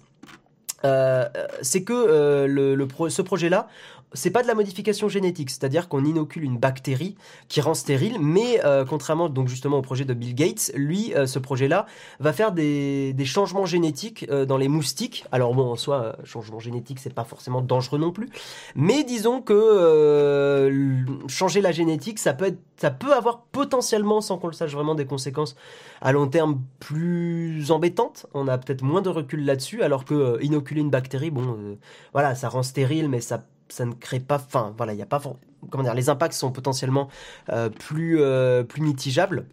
[1.62, 3.68] c'est que le, ce projet-là,
[4.14, 7.16] c'est pas de la modification génétique, c'est-à-dire qu'on inocule une bactérie
[7.48, 11.28] qui rend stérile, mais euh, contrairement donc justement au projet de Bill Gates, lui, euh,
[11.28, 11.86] ce projet-là
[12.20, 15.26] va faire des, changements génétiques euh, dans les moustiques.
[15.32, 18.30] Alors bon, en soi, changement génétique, c'est pas forcément dangereux non plus,
[18.76, 24.48] mais disons que changer la génétique, ça peut être, ça peut avoir potentiellement, sans qu'on
[24.48, 25.56] le sache vraiment, des conséquences
[26.02, 28.26] à long terme plus embêtantes.
[28.34, 31.78] On a peut-être moins de recul là-dessus, alors que inoculer une bactérie, bon,
[32.14, 34.74] voilà, ça rend stérile, mais ça ça ne crée pas fin.
[34.78, 35.22] Voilà, il y a pas
[35.70, 37.10] comment dire, les impacts sont potentiellement
[37.50, 39.46] euh, plus euh, plus mitigables.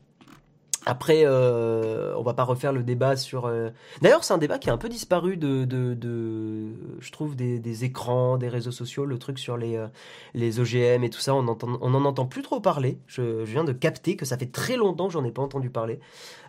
[0.88, 3.46] Après, euh, on va pas refaire le débat sur.
[3.46, 3.70] Euh,
[4.02, 6.68] d'ailleurs, c'est un débat qui a un peu disparu de, de, de
[7.00, 9.88] je trouve, des, des, écrans, des réseaux sociaux, le truc sur les, euh,
[10.34, 11.34] les OGM et tout ça.
[11.34, 13.00] On, entend, on en entend plus trop parler.
[13.08, 15.70] Je, je viens de capter que ça fait très longtemps que j'en ai pas entendu
[15.70, 15.98] parler.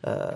[0.06, 0.30] Euh,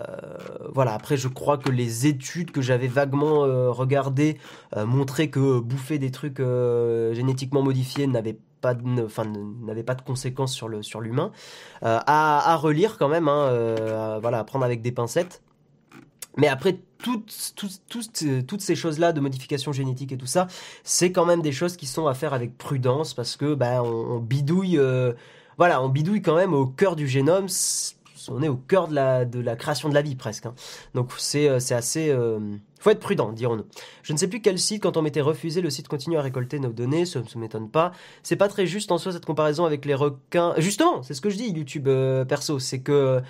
[0.74, 0.96] voilà.
[0.96, 4.40] Après, je crois que les études que j'avais vaguement regardées
[4.76, 9.26] montraient que bouffer des trucs génétiquement modifiés n'avait pas enfin,
[9.62, 11.32] n'avait pas de conséquences sur le sur l'humain.
[11.84, 15.42] Euh, à, relire quand même, hein, euh, voilà, à prendre avec des pincettes.
[16.38, 20.48] Mais après, toutes, toutes, toutes, toutes ces choses-là de modification génétique et tout ça,
[20.84, 24.20] c'est quand même des choses qui sont à faire avec prudence parce que ben on,
[24.20, 25.14] bidouille, euh,
[25.58, 27.48] voilà, on bidouille quand même au cœur du génome
[28.30, 28.96] on est au cœur de
[29.40, 30.46] la, création de la vie presque.
[30.46, 30.54] Hein.
[30.94, 32.06] Donc c'est euh, assez...
[32.06, 32.40] Il euh,
[32.80, 33.66] faut être prudent, dirons-nous.
[34.04, 36.60] Je ne sais plus quel site, quand on m'était refusé, le site continue à récolter
[36.60, 37.92] nos données, ça ne m'étonne pas.
[38.24, 40.54] C'est pas très juste en soi cette comparaison avec les requins.
[40.58, 43.22] Justement, c'est ce que je dis, YouTube euh, perso, c'est que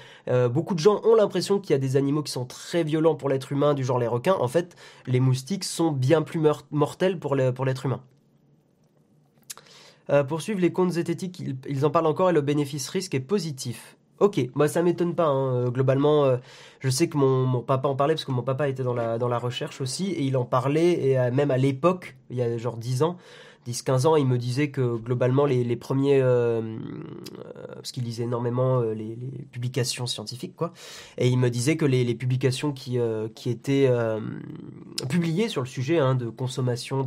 [0.47, 3.29] beaucoup de gens ont l'impression qu'il y a des animaux qui sont très violents pour
[3.29, 4.37] l'être humain, du genre les requins.
[4.39, 4.75] En fait,
[5.05, 8.01] les moustiques sont bien plus mortels pour l'être humain.
[10.27, 13.97] poursuivre les comptes zététiques, ils, ils en parlent encore et le bénéfice-risque est positif.
[14.21, 15.25] Ok, moi ça m'étonne pas.
[15.25, 15.55] Hein.
[15.55, 16.37] Euh, globalement, euh,
[16.79, 19.27] je sais que mon, papa en parlait parce que mon papa était dans la, dans
[19.27, 22.77] la recherche aussi et il en parlait et même à l'époque, il y a genre
[22.77, 23.17] 10 ans,
[23.67, 26.19] 10-15 ans, il me disait que globalement, les, les premiers.
[26.21, 29.17] Euh, euh parce qu'il lisait énormément euh, les,
[29.51, 30.71] publications scientifiques, quoi.
[31.17, 33.89] Et il me disait que les, les publications qui, euh, qui étaient
[35.09, 37.05] publiées sur le sujet hein, de consommation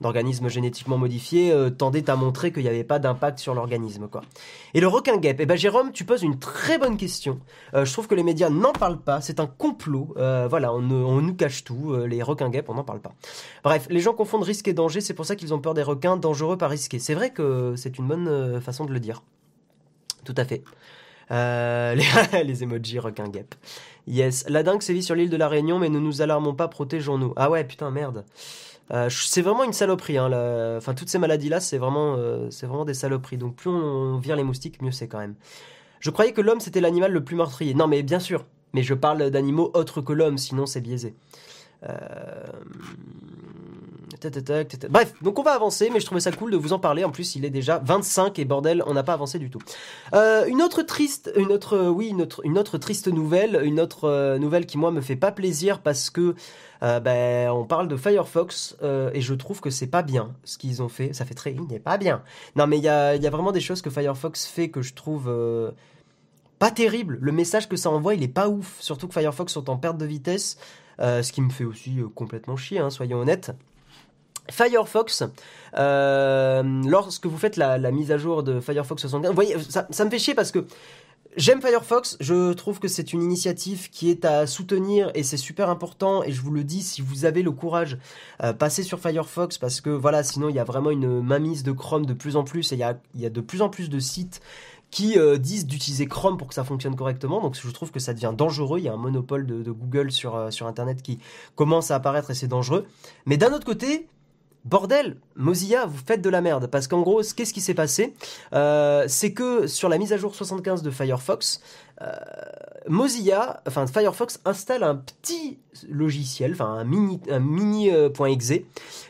[0.00, 4.22] d'organismes génétiquement modifiés tendaient à montrer qu'il n'y avait pas d'impact sur l'organisme, quoi.
[4.74, 7.40] Et le requin guêpe, eh ben, Jérôme, tu poses une très bonne question.
[7.72, 9.20] je trouve que les médias n'en parlent pas.
[9.20, 10.14] C'est un complot.
[10.16, 11.94] voilà, on, on, nous cache tout.
[12.06, 13.14] les requins guêpes, on n'en parle pas.
[13.64, 15.00] Bref, les gens confondent risque et danger.
[15.00, 16.98] C'est pour ça qu'ils ont peur des requins dangereux pas risqué.
[16.98, 19.22] C'est vrai que c'est une bonne euh, façon de le dire.
[20.24, 20.62] Tout à fait.
[21.30, 21.94] Euh,
[22.32, 23.54] les, les emojis requin guêpe.
[24.06, 24.48] Yes.
[24.48, 27.32] La dingue sévit sur l'île de la Réunion, mais ne nous alarmons pas, protégeons-nous.
[27.36, 28.24] Ah ouais, putain, merde.
[28.92, 30.18] Euh, c'est vraiment une saloperie.
[30.18, 30.30] Hein,
[30.76, 32.16] Enfin, toutes ces maladies-là, c'est vraiment,
[32.50, 33.38] c'est vraiment des saloperies.
[33.38, 35.34] Donc, plus on vire les moustiques, mieux c'est quand même.
[36.00, 37.74] Je croyais que l'homme c'était l'animal le plus meurtrier.
[37.74, 38.44] Non, mais bien sûr.
[38.74, 41.14] Mais je parle d'animaux autres que l'homme, sinon c'est biaisé.
[41.88, 42.44] Euh...
[44.88, 47.02] Bref, donc on va avancer, mais je trouvais ça cool de vous en parler.
[47.04, 49.58] En plus, il est déjà 25 et bordel, on n'a pas avancé du tout.
[50.14, 53.80] Euh, une autre triste, une autre, euh, oui, une autre, une autre triste nouvelle, une
[53.80, 56.34] autre euh, nouvelle qui moi me fait pas plaisir parce que
[56.82, 58.76] ben, on parle de Firefox
[59.12, 61.14] et je trouve que c'est pas bien ce qu'ils ont fait.
[61.14, 62.22] Ça fait très, il n'est pas bien.
[62.54, 64.94] Non, mais il y a, y a vraiment des choses que Firefox fait que je
[64.94, 65.32] trouve
[66.58, 67.18] pas terrible.
[67.20, 68.76] Le message que ça envoie, il est pas ouf.
[68.80, 70.58] Surtout que Firefox sont en perte de vitesse.
[71.00, 73.52] ce qui me fait aussi complètement chier, hein, soyons honnêtes.
[74.50, 75.24] Firefox,
[75.76, 80.10] euh, lorsque vous faites la, mise à jour de Firefox 75, vous voyez, ça, me
[80.10, 80.66] fait chier parce que
[81.36, 85.68] j'aime Firefox, je trouve que c'est une initiative qui est à soutenir et c'est super
[85.68, 87.98] important et je vous le dis, si vous avez le courage,
[88.42, 91.72] euh, passez sur Firefox parce que voilà, sinon il y a vraiment une mainmise de
[91.72, 94.40] Chrome de plus en plus et il y a, de plus en plus de sites
[94.90, 97.42] qui euh, disent d'utiliser Chrome pour que ça fonctionne correctement.
[97.42, 98.78] Donc je trouve que ça devient dangereux.
[98.78, 101.18] Il y a un monopole de, Google sur, sur Internet qui
[101.56, 102.86] commence à apparaître et c'est dangereux.
[103.26, 104.06] Mais d'un autre côté,
[104.66, 106.66] bordel, Mozilla, vous faites de la merde.
[106.66, 108.14] Parce qu'en gros, qu'est-ce qui s'est passé
[108.52, 111.60] euh, C'est que sur la mise à jour 75 de Firefox,
[112.88, 118.58] Mozilla, enfin Firefox installe un petit logiciel, enfin un mini, un mini.exe, euh,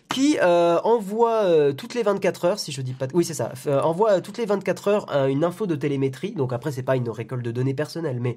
[0.09, 3.53] qui euh, envoie euh, toutes les 24 heures, si je dis pas, oui c'est ça,
[3.83, 6.33] envoie toutes les 24 heures une info de télémétrie.
[6.33, 8.37] Donc après c'est pas une récolte de données personnelles, mais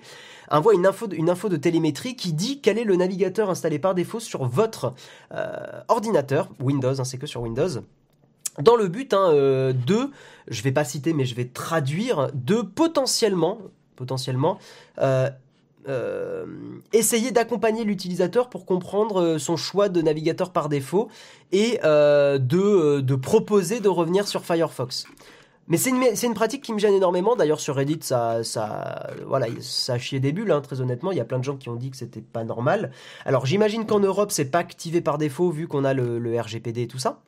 [0.50, 3.80] envoie une info, de, une info de télémétrie qui dit quel est le navigateur installé
[3.80, 4.94] par défaut sur votre
[5.88, 7.82] ordinateur Windows, hein, c'est que sur Windows
[8.60, 10.10] dans le but hein, de,
[10.50, 13.60] je vais pas citer mais je vais traduire, de potentiellement,
[14.00, 14.58] potentiellement,
[15.00, 15.30] euh,
[15.88, 16.46] euh,
[16.94, 21.10] essayer d'accompagner l'utilisateur pour comprendre euh, son choix de navigateur par défaut
[21.52, 25.06] et de, proposer de revenir sur Firefox.
[25.68, 27.36] Mais c'est une, pratique qui me gêne énormément.
[27.36, 31.12] D'ailleurs, sur Reddit, ça, ça, voilà, ça a chié des bulles, hein, très honnêtement.
[31.12, 32.92] Il y a plein de gens qui ont dit que c'était pas normal.
[33.24, 36.88] Alors, j'imagine qu'en Europe, c'est pas activé par défaut, vu qu'on a le, RGPD et
[36.88, 37.20] tout ça.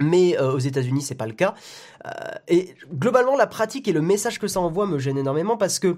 [0.00, 1.54] Mais euh, aux États-Unis, c'est pas le cas.
[2.06, 2.10] Euh,
[2.48, 5.96] et globalement, la pratique et le message que ça envoie me gênent énormément parce que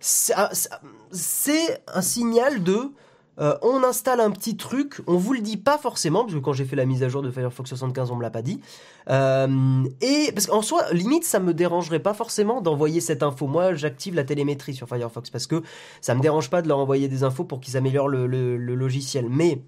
[0.00, 2.92] c'est un signal de
[3.40, 6.52] euh, on installe un petit truc, on vous le dit pas forcément, parce que quand
[6.52, 8.60] j'ai fait la mise à jour de Firefox 75, on me l'a pas dit.
[9.08, 13.46] Et parce qu'en soi, limite, ça me dérangerait pas forcément d'envoyer cette info.
[13.46, 15.62] Moi, j'active la télémétrie sur Firefox parce que
[16.00, 19.26] ça me dérange pas de leur envoyer des infos pour qu'ils améliorent le logiciel.
[19.30, 19.62] Mais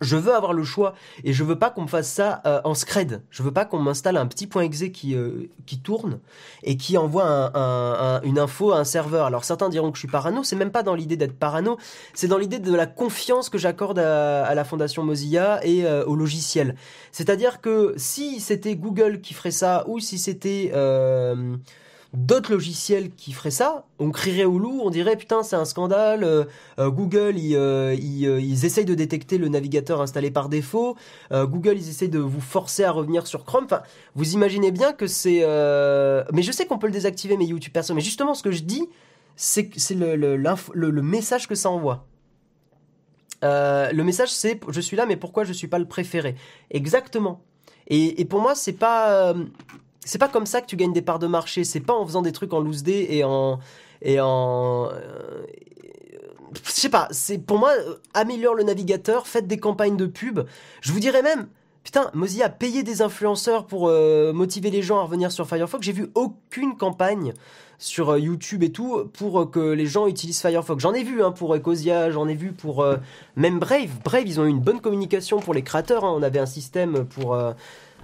[0.00, 2.74] je veux avoir le choix et je veux pas qu'on me fasse ça euh, en
[2.74, 3.22] scred.
[3.30, 6.20] Je veux pas qu'on m'installe un petit point exe qui euh, qui tourne
[6.62, 7.24] et qui envoie
[8.24, 9.26] une info à un serveur.
[9.26, 11.78] Alors certains diront que je suis parano, c'est même pas dans l'idée d'être parano,
[12.12, 16.16] c'est dans l'idée de la confiance que j'accorde à, la fondation Mozilla et euh, au
[16.16, 16.74] logiciel.
[17.12, 20.72] C'est-à-dire que si c'était Google qui ferait ça ou si c'était
[22.14, 26.22] d'autres logiciels qui feraient ça, on crierait au loup, on dirait putain c'est un scandale,
[26.22, 26.44] euh,
[26.78, 30.96] euh, Google euh, ils, essayent de détecter le navigateur installé par défaut,
[31.32, 33.82] Google ils essayent de vous forcer à revenir sur Chrome, enfin
[34.14, 35.40] vous imaginez bien que c'est...
[36.32, 38.62] Mais je sais qu'on peut le désactiver mais YouTube perso, mais justement ce que je
[38.62, 38.88] dis
[39.36, 42.06] c'est le, le, le, message que ça envoie.
[43.42, 46.36] le message c'est je suis là mais pourquoi je suis pas le préféré?
[46.70, 47.42] Exactement.
[47.88, 49.34] Et, et pour moi c'est pas
[50.04, 51.64] c'est pas comme ça que tu gagnes des parts de marché.
[51.64, 53.58] C'est pas en faisant des trucs en loose day et en
[54.02, 55.44] et en euh,
[56.64, 57.08] je sais pas.
[57.10, 60.40] C'est pour moi euh, améliore le navigateur, faites des campagnes de pub.
[60.80, 61.48] Je vous dirais même.
[61.82, 65.84] Putain, Mozilla a des influenceurs pour euh, motiver les gens à revenir sur Firefox.
[65.84, 67.34] J'ai vu aucune campagne
[67.78, 70.82] sur YouTube et tout pour que les gens utilisent Firefox.
[70.82, 72.86] J'en ai vu hein, pour Ecosia, j'en ai vu pour
[73.36, 73.90] même Brave.
[74.02, 76.06] Brave, ils ont eu une bonne communication pour les créateurs.
[76.06, 76.14] Hein.
[76.16, 77.36] On avait un système pour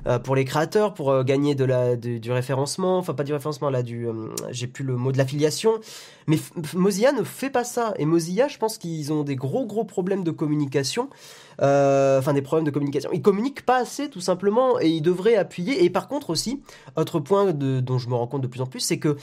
[0.06, 4.06] euh, pour les créateurs, pour euh, gagner du référencement, enfin pas du référencement là, du,
[4.06, 5.80] euh, j'ai plus le mot de l'affiliation.
[6.26, 6.38] Mais
[6.74, 7.94] Mozilla ne fait pas ça.
[7.96, 11.10] Et Mozilla, je pense qu'ils ont des gros gros problèmes de communication.
[11.58, 13.10] Enfin des problèmes de communication.
[13.12, 15.84] Ils communiquent pas assez tout simplement et ils devraient appuyer.
[15.84, 16.62] Et par contre aussi,
[16.96, 19.16] autre point dont je me rends compte de plus en plus, c'est que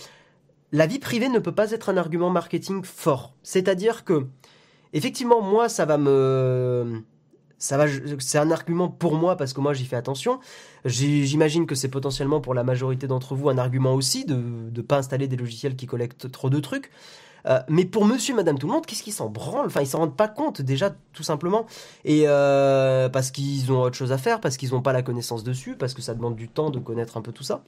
[0.72, 3.34] la vie privée ne peut pas être un argument marketing fort.
[3.42, 4.28] C'est-à-dire que,
[4.94, 7.02] effectivement, moi, ça va me
[7.60, 7.86] ça va,
[8.20, 10.39] c'est un argument pour moi parce que moi j'y fais attention.
[10.86, 14.98] J'imagine que c'est potentiellement pour la majorité d'entre vous un argument aussi de ne pas
[14.98, 16.91] installer des logiciels qui collectent trop de trucs.
[17.48, 20.00] Euh, mais pour monsieur, madame, tout le monde, qu'est-ce qu'ils s'en branlent Enfin, ils s'en
[20.00, 21.65] rendent pas compte déjà, tout simplement.
[22.04, 25.43] Et euh, parce qu'ils ont autre chose à faire, parce qu'ils n'ont pas la connaissance
[25.43, 27.63] dessus, parce que ça demande du temps de connaître un peu tout ça.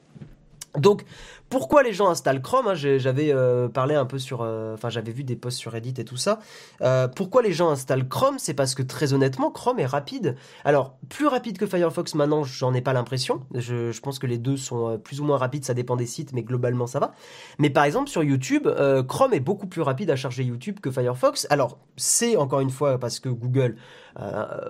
[0.77, 1.03] Donc,
[1.49, 5.12] pourquoi les gens installent Chrome hein, J'avais euh, parlé un peu sur, euh, enfin, j'avais
[5.12, 6.39] vu des posts sur Reddit et tout ça.
[6.82, 10.36] Euh, pourquoi les gens installent Chrome C'est parce que très honnêtement, Chrome est rapide.
[10.63, 13.41] Alors, plus rapide que Firefox maintenant, j'en ai pas l'impression.
[13.55, 16.34] Je, je, pense que les deux sont plus ou moins rapides, ça dépend des sites,
[16.34, 17.13] mais globalement ça va.
[17.58, 18.67] Mais par exemple sur YouTube,
[19.08, 21.47] Chrome est beaucoup plus rapide à charger YouTube que Firefox.
[21.49, 23.75] Alors, c'est encore une fois parce que Google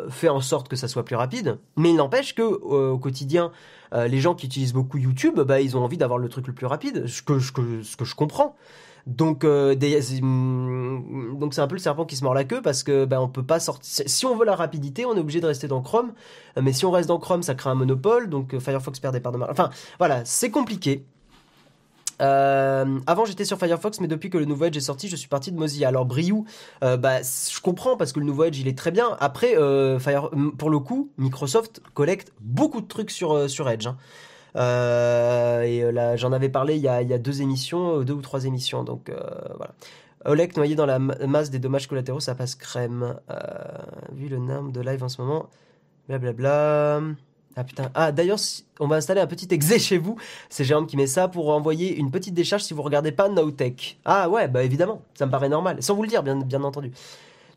[0.10, 3.52] fait en sorte que ça soit plus rapide, mais il n'empêche que au quotidien
[3.93, 6.54] euh, les gens qui utilisent beaucoup YouTube, bah, ils ont envie d'avoir le truc le
[6.54, 8.56] plus rapide, ce que, je comprends.
[9.08, 12.84] Donc, euh, mm, donc c'est un peu le serpent qui se mord la queue parce
[12.84, 14.04] que bah, on peut pas sortir.
[14.08, 16.13] Si on veut la rapidité, on est obligé de rester dans Chrome.
[16.62, 18.30] Mais si on reste dans Chrome, ça crée un monopole.
[18.30, 19.52] Donc Firefox perd des parts de marché.
[19.52, 21.06] Enfin, voilà, c'est compliqué.
[22.21, 25.29] Euh, avant j'étais sur Firefox, mais depuis que le nouveau Edge est sorti, je suis
[25.29, 25.88] parti de Mozilla.
[25.88, 26.45] Alors Briou,
[26.84, 29.15] euh, bah, je comprends parce que le nouveau Edge il est très bien.
[29.19, 33.88] Après, euh, Fire, pour le coup, Microsoft collecte beaucoup de trucs sur, sur Edge.
[33.88, 33.97] Hein.
[35.63, 38.21] et là, j'en avais parlé il y, a, il y, a, deux émissions, deux ou
[38.21, 38.84] trois émissions.
[38.84, 39.12] Donc
[39.58, 39.73] voilà.
[40.25, 43.15] Olek noyé dans la masse des dommages collatéraux, ça passe crème.
[44.12, 45.49] vu le nom de live en ce moment,
[46.08, 47.01] blablabla.
[47.60, 47.91] Ah putain.
[47.93, 48.39] Ah d'ailleurs,
[48.80, 50.15] on va installer un petit exe chez vous.
[50.48, 54.00] C'est Jérôme qui met ça pour envoyer une petite décharge si vous regardez pas Nowtech.
[54.06, 55.84] Ah ouais, bah évidemment, ça me paraît normal.
[55.84, 56.93] Sans vous le dire, bien, bien entendu.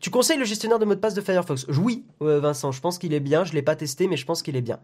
[0.03, 1.65] Tu conseilles le gestionnaire de mot de passe de Firefox?
[1.79, 3.45] Oui, euh, Vincent, je pense qu'il est bien.
[3.45, 4.79] Je l'ai pas testé, mais je pense qu'il est bien.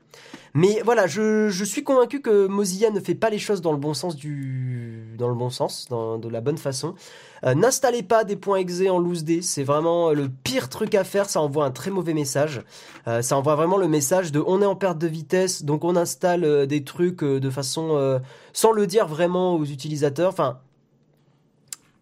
[0.53, 3.93] Mais voilà, je, suis convaincu que Mozilla ne fait pas les choses dans le bon
[3.93, 6.95] sens du, dans le bon sens, de la bonne façon.
[7.43, 11.03] Euh, n'installez pas des points exe en loose day, c'est vraiment le pire truc à
[11.03, 11.29] faire.
[11.29, 12.61] Ça envoie un très mauvais message.
[13.09, 15.97] Euh, ça envoie vraiment le message de on est en perte de vitesse, donc on
[15.97, 18.21] installe des trucs de façon
[18.53, 20.29] sans le dire vraiment aux utilisateurs.
[20.29, 20.59] Enfin,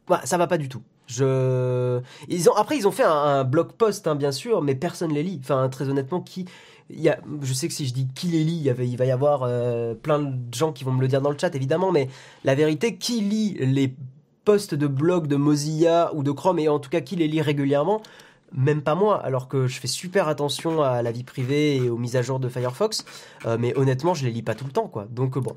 [0.05, 0.83] voilà, ça va pas du tout.
[1.07, 1.99] Je...
[2.27, 2.53] Ils ont...
[2.53, 5.39] Après, ils ont fait un, blog post, hein, bien sûr, mais personne les lit.
[5.41, 6.45] Enfin, très honnêtement, qui...
[6.89, 7.19] Il y a...
[7.41, 9.93] Je sais que si je dis qui les lit, il, y va y avoir euh,
[9.95, 12.09] plein de gens qui vont me le dire dans le chat, évidemment, mais
[12.43, 13.95] la vérité, qui lit les
[14.45, 17.41] posts de blog de Mozilla ou de Chrome, et en tout cas qui les lit
[17.41, 18.01] régulièrement?
[18.53, 21.97] Même pas moi, alors que je fais super attention à la vie privée et aux
[21.97, 23.03] mises à jour de Firefox,
[23.45, 25.05] euh, mais honnêtement, je les lis pas tout le temps, quoi.
[25.09, 25.53] Donc bon,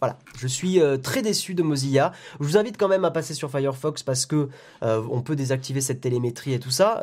[0.00, 2.12] Voilà, je suis très déçu de Mozilla.
[2.38, 4.48] Je vous invite quand même à passer sur Firefox parce que
[4.82, 7.02] on peut désactiver cette télémétrie et tout ça.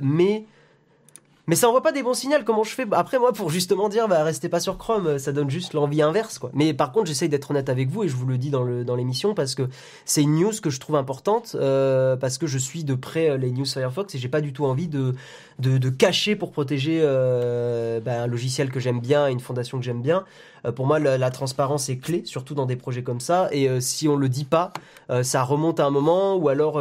[0.00, 0.44] mais
[1.46, 2.38] mais ça envoie pas des bons signaux.
[2.44, 5.48] Comment je fais Après, moi, pour justement dire, bah, restez pas sur Chrome, ça donne
[5.48, 6.50] juste l'envie inverse, quoi.
[6.54, 8.64] Mais par contre, j'essaye d'être honnête avec vous et je vous le dis dans
[8.96, 9.68] l'émission parce que
[10.04, 13.36] c'est une news que je trouve importante euh, parce que je suis de près euh,
[13.36, 15.14] les news Firefox et j'ai pas du tout envie de
[15.58, 20.02] de, cacher pour protéger euh, bah, un logiciel que j'aime bien, une fondation que j'aime
[20.02, 20.24] bien.
[20.64, 23.48] Euh, pour moi, la, transparence est clé, surtout dans des projets comme ça.
[23.52, 24.72] Et euh, si on le dit pas,
[25.22, 26.76] ça remonte à un moment, ou alors,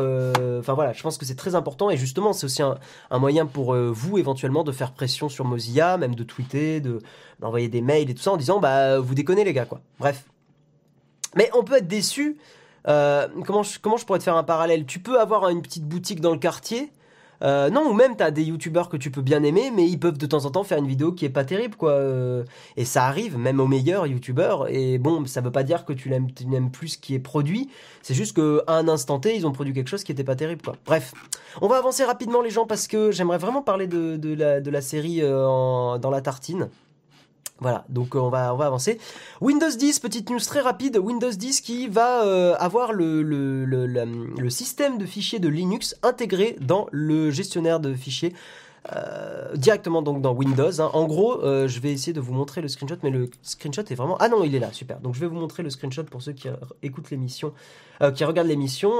[0.60, 1.90] enfin voilà, je pense que c'est très important.
[1.90, 6.16] Et justement, c'est aussi un, moyen pour vous éventuellement de faire pression sur Mozilla, même
[6.16, 7.00] de tweeter, de
[7.40, 9.82] d'envoyer des mails et tout ça en disant, bah vous déconnez les gars, quoi.
[10.00, 10.24] Bref.
[11.36, 12.38] Mais on peut être déçu.
[12.86, 14.86] comment je pourrais te faire un parallèle?
[14.86, 16.92] Tu peux avoir une petite boutique dans le quartier
[17.46, 20.18] euh, non, ou même t'as des youtubeurs que tu peux bien aimer, mais ils peuvent
[20.18, 21.92] de temps en temps faire une vidéo qui est pas terrible, quoi.
[21.92, 22.44] Euh,
[22.76, 24.68] et ça arrive, même aux meilleurs youtubeurs.
[24.70, 27.70] Et bon, ça veut pas dire que tu n'aimes plus ce qui est produit.
[28.02, 30.62] C'est juste qu'à un instant T, ils ont produit quelque chose qui était pas terrible,
[30.64, 30.76] quoi.
[30.86, 31.14] Bref,
[31.62, 34.34] on va avancer rapidement, les gens, parce que j'aimerais vraiment parler de,
[34.70, 36.70] la, série euh, dans la tartine.
[37.60, 39.00] Voilà, donc euh, on va on va avancer.
[39.40, 40.98] Windows 10, petite news très rapide.
[40.98, 45.96] Windows 10 qui va euh, avoir le, le, le, le, système de fichiers de Linux
[46.04, 48.34] intégré dans le gestionnaire de fichiers
[48.94, 50.82] euh, directement donc dans Windows.
[50.82, 50.90] Hein.
[50.94, 53.96] En gros, euh, je vais essayer de vous montrer le screenshot, mais le screenshot est
[53.96, 54.18] vraiment...
[54.20, 55.00] Ah non, il est là, super.
[55.00, 56.48] Donc je vais vous montrer le screenshot pour ceux qui
[56.84, 57.54] écoutent l'émission,
[58.02, 58.92] euh, qui regardent l'émission,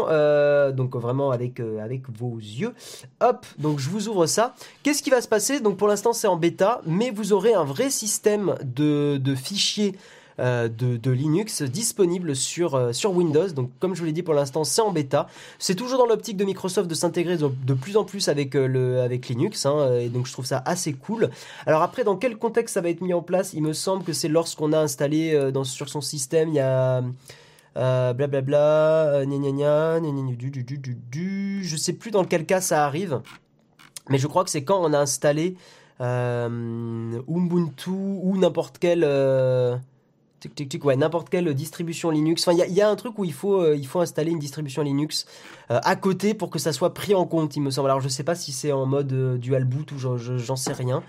[0.72, 2.74] donc vraiment avec, avec vos yeux.
[3.22, 4.56] Hop, donc je vous ouvre ça.
[4.84, 5.60] Qu'est-ce qui va se passer?
[5.60, 9.96] Donc pour l'instant c'est en bêta, mais vous aurez un vrai système de, de fichiers
[10.38, 13.48] euh, de, Linux disponible sur, euh, sur Windows.
[13.48, 15.28] Donc comme je vous l'ai dit pour l'instant, c'est en bêta.
[15.60, 19.00] C'est toujours dans l'optique de Microsoft de s'intégrer de, plus en plus avec, euh, le,
[19.00, 19.66] avec Linux.
[19.66, 21.30] Hein, et donc je trouve ça assez cool.
[21.66, 23.54] Alors après, dans quel contexte ça va être mis en place?
[23.54, 27.02] Il me semble que c'est lorsqu'on a installé sur son système, il y a...
[27.76, 33.22] blablabla, euh, gna du, du, du, du, je sais plus dans quel cas ça arrive,
[34.10, 35.56] mais je crois que c'est quand on a installé
[36.02, 39.06] Ubuntu ou n'importe quel
[40.84, 42.48] ouais, n'importe quelle distribution Linux.
[42.48, 44.82] Enfin, il y, a, un truc où il faut, euh, il faut installer une distribution
[44.82, 45.26] Linux
[45.72, 47.90] euh, à côté pour que ça soit pris en compte, il me semble.
[47.90, 51.04] Alors, je sais pas si c'est en mode euh, dual boot ou j'en sais rien.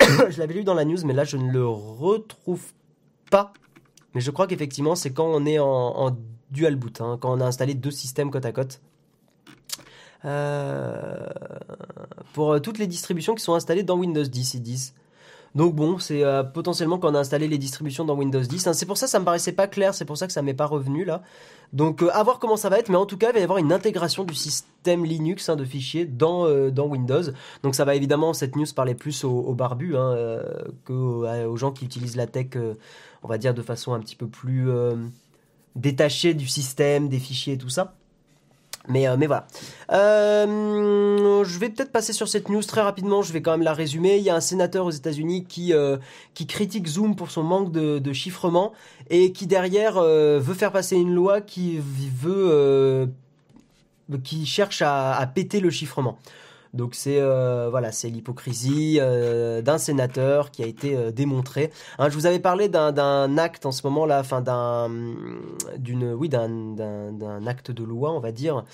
[0.00, 2.72] je l'avais lu dans la news, mais là, je ne le retrouve
[3.30, 3.52] pas.
[4.14, 6.16] Mais je crois qu'effectivement, c'est quand on est en,
[6.50, 8.80] dual boot, hein, quand on a installé deux systèmes côte à côte.
[12.32, 14.94] pour toutes les distributions qui sont installées dans Windows 10, ils disent.
[15.54, 18.66] Donc bon, c'est euh, potentiellement quand on a installé les distributions dans Windows 10.
[18.66, 18.72] Hein.
[18.72, 20.54] C'est pour ça que ça me paraissait pas clair, c'est pour ça que ça m'est
[20.54, 21.22] pas revenu là.
[21.72, 23.42] Donc euh, à voir comment ça va être, mais en tout cas il va y
[23.42, 27.22] avoir une intégration du système Linux hein, de fichiers dans, euh, dans Windows.
[27.62, 30.42] Donc ça va évidemment, cette news parler plus aux, barbus hein,
[30.84, 32.48] qu'aux gens qui utilisent la tech,
[33.22, 34.68] on va dire de façon un petit peu plus
[35.76, 37.94] détachée du système, des fichiers et tout ça.
[38.88, 39.46] Mais, euh, mais voilà.
[39.92, 43.22] Euh, je vais peut-être passer sur cette news très rapidement.
[43.22, 44.18] Je vais quand même la résumer.
[44.18, 45.96] Il y a un sénateur aux États-Unis qui euh,
[46.34, 48.72] qui critique Zoom pour son manque de, chiffrement
[49.10, 53.08] et qui derrière veut faire passer une loi qui veut
[54.22, 56.18] qui cherche à péter le chiffrement.
[56.74, 61.70] Donc c'est euh, voilà, c'est l'hypocrisie euh, d'un sénateur qui a été euh, démontrée.
[61.98, 64.90] Hein, je vous avais parlé d'un acte en ce moment là, enfin d'un
[65.78, 68.64] d'une oui d'un acte de loi, on va dire,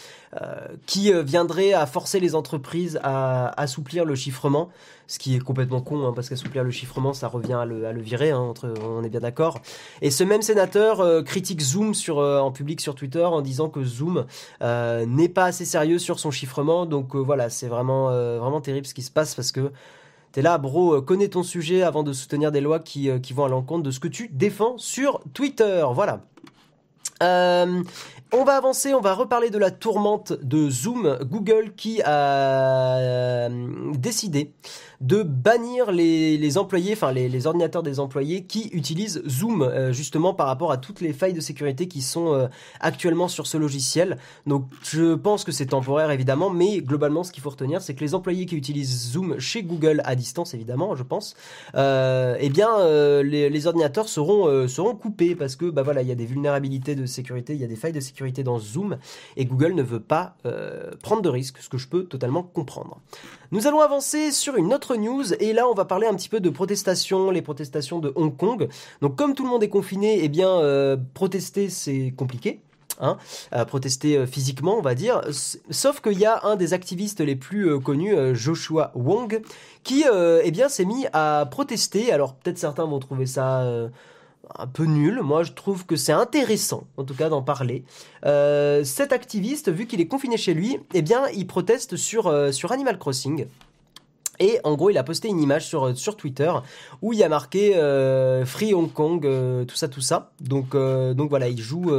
[0.87, 4.71] qui viendrait à forcer les entreprises à assouplir le chiffrement
[5.11, 8.31] ce qui est complètement con, hein, parce qu'assouplir le chiffrement, ça revient à le, virer,
[8.31, 9.59] hein, entre, on est bien d'accord.
[10.03, 13.69] Et ce même sénateur euh, critique Zoom sur, euh, en public sur Twitter en disant
[13.69, 14.25] que Zoom
[14.63, 16.87] euh, n'est pas assez sérieux sur son chiffrement.
[16.87, 18.05] Donc voilà, c'est vraiment,
[18.39, 19.73] vraiment terrible ce qui se passe, parce que
[20.33, 23.49] T'es là, bro, connais ton sujet avant de soutenir des lois qui, qui vont à
[23.49, 25.85] l'encontre de ce que tu défends sur Twitter.
[25.93, 26.21] Voilà.
[27.21, 33.49] On va avancer, on va reparler de la tourmente de Zoom, Google qui a
[33.95, 34.53] décidé
[35.01, 40.47] de bannir les, employés, enfin les, ordinateurs des employés qui utilisent Zoom euh, justement par
[40.47, 42.49] rapport à toutes les failles de sécurité qui sont euh,
[42.81, 44.19] actuellement sur ce logiciel.
[44.47, 48.01] Donc je pense que c'est temporaire évidemment, mais globalement ce qu'il faut retenir c'est que
[48.01, 51.35] les employés qui utilisent Zoom chez Google à distance évidemment, je pense,
[51.77, 52.69] euh, eh bien
[53.23, 57.07] les, ordinateurs seront seront coupés parce que bah voilà il y a des vulnérabilités de
[57.07, 58.99] sécurité, il y a des failles de sécurité dans Zoom
[59.37, 60.37] et Google ne veut pas
[61.03, 62.99] prendre de risques, ce que je peux totalement comprendre.
[63.53, 66.39] Nous allons avancer sur une autre news et là on va parler un petit peu
[66.39, 68.69] de protestations, les protestations de Hong Kong.
[69.01, 72.61] Donc comme tout le monde est confiné, eh bien euh, protester c'est compliqué.
[73.03, 73.17] Hein,
[73.67, 75.23] protester euh, physiquement, on va dire.
[75.71, 79.41] Sauf qu'il y a un des activistes les plus euh, connus, Joshua Wong,
[79.83, 80.05] qui
[80.45, 82.13] eh bien s'est mis à protester.
[82.13, 83.67] Alors peut-être certains vont trouver ça
[84.59, 85.21] un peu nul.
[85.23, 87.85] Moi, je trouve que c'est intéressant, en tout cas, d'en parler.
[88.27, 92.53] Euh, cet activiste, vu qu'il est confiné chez lui, eh bien, il proteste sur, euh,
[92.53, 93.47] sur Animal Crossing.
[94.41, 96.51] Et en gros, il a posté une image sur, sur Twitter
[97.03, 100.31] où il y a marqué euh, Free Hong Kong, euh, tout ça, tout ça.
[100.41, 101.93] Donc, euh, donc voilà, il joue,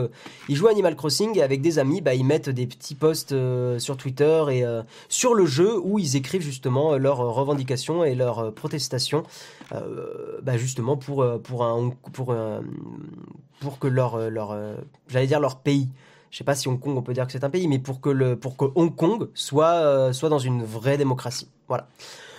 [0.49, 3.35] il joue Animal Crossing et avec des amis, bah, ils mettent des petits posts
[3.77, 4.65] sur Twitter et
[5.07, 9.23] sur le jeu où ils écrivent justement leurs revendications et leurs protestations,
[9.71, 12.35] bah, justement pour, pour, un, pour,
[13.59, 14.57] pour que leur, leur
[15.07, 15.89] j'allais dire leur pays
[16.31, 17.99] je sais pas si Hong Kong on peut dire que c'est un pays, mais pour
[17.99, 21.49] que le pour que Hong Kong soit soit dans une vraie démocratie.
[21.67, 21.87] Voilà.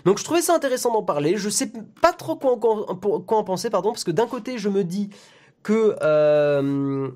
[0.04, 1.36] Donc je trouvais ça intéressant d'en parler.
[1.36, 5.10] Je sais pas trop quoi, en penser, pardon, parce que d'un côté je me dis
[5.62, 7.08] que euh,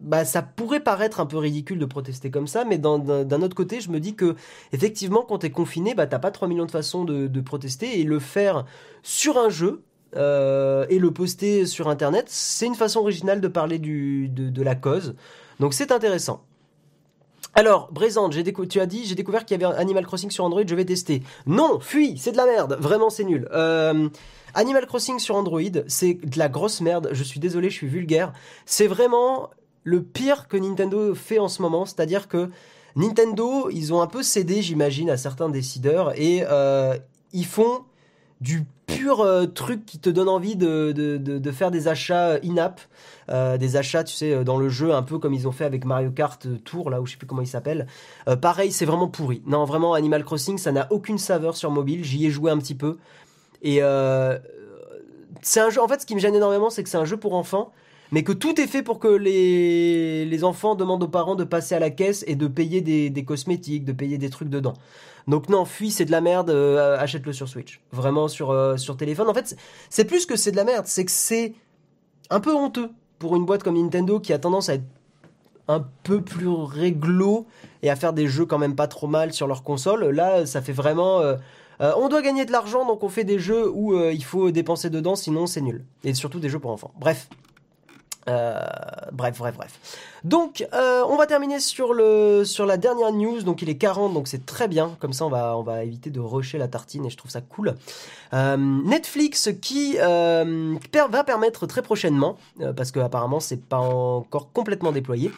[0.00, 3.80] bah, ça pourrait paraître un peu ridicule de protester comme ça, mais d'un autre côté,
[3.80, 4.34] je me dis que
[4.72, 8.18] effectivement, quand t'es confiné, bah, t'as pas 3 millions de façons de, protester et le
[8.18, 8.64] faire
[9.02, 9.82] sur un jeu.
[10.16, 14.74] Euh, et le poster sur internet, c'est une façon originale de parler du, de la
[14.74, 15.14] cause.
[15.60, 16.44] Donc c'est intéressant.
[17.54, 18.34] Alors, Brésante,
[18.68, 21.22] tu as dit, j'ai découvert qu'il y avait Animal Crossing sur Android, je vais tester.
[21.46, 23.48] Non, fuis, c'est de la merde, vraiment c'est nul.
[23.52, 24.08] Euh,
[24.54, 28.32] Animal Crossing sur Android, c'est de la grosse merde, je suis désolé, je suis vulgaire.
[28.66, 29.50] C'est vraiment
[29.82, 32.50] le pire que Nintendo fait en ce moment, c'est-à-dire que
[32.96, 36.96] Nintendo, ils ont un peu cédé, j'imagine, à certains décideurs, et euh,
[37.32, 37.84] ils font
[38.40, 42.80] du pur euh, truc qui te donne envie de, de, de, faire des achats in-app,
[43.28, 45.84] euh, des achats, tu sais, dans le jeu, un peu comme ils ont fait avec
[45.84, 47.86] Mario Kart Tour, là où je sais plus comment il s'appelle.
[48.28, 49.42] Euh, pareil, c'est vraiment pourri.
[49.46, 52.04] Non, vraiment, Animal Crossing, ça n'a aucune saveur sur mobile.
[52.04, 52.98] J'y ai joué un petit peu.
[53.62, 53.80] Et
[55.42, 57.16] c'est un jeu, en fait, ce qui me gêne énormément, c'est que c'est un jeu
[57.16, 57.72] pour enfants
[58.12, 61.74] mais que tout est fait pour que les, les enfants demandent aux parents de passer
[61.74, 64.74] à la caisse et de payer des, des cosmétiques, de payer des trucs dedans.
[65.30, 67.80] Donc non, fuis, c'est de la merde, euh, achète-le sur Switch.
[67.92, 69.28] Vraiment sur, euh, téléphone.
[69.28, 69.56] En fait,
[69.88, 71.54] c'est plus que c'est de la merde, c'est que c'est
[72.30, 74.84] un peu honteux pour une boîte comme Nintendo qui a tendance à être
[75.68, 77.46] un peu plus réglo
[77.82, 80.04] et à faire des jeux quand même pas trop mal sur leur console.
[80.10, 81.20] Là, ça fait vraiment...
[81.20, 81.36] Euh,
[81.78, 85.14] on doit gagner de l'argent, donc on fait des jeux où il faut dépenser dedans,
[85.14, 85.84] sinon c'est nul.
[86.04, 86.92] Et surtout des jeux pour enfants.
[86.98, 87.28] Bref,
[88.28, 88.60] euh,
[89.12, 89.78] bref, bref, bref.
[90.24, 93.42] Donc, euh, on va terminer sur, le, sur la dernière news.
[93.42, 94.96] Donc, il est 40, donc c'est très bien.
[95.00, 97.40] Comme ça, on va, on va éviter de rusher la tartine et je trouve ça
[97.40, 97.74] cool.
[98.32, 102.36] Euh, Netflix qui va permettre très prochainement,
[102.76, 105.32] parce que apparemment c'est pas encore complètement déployé,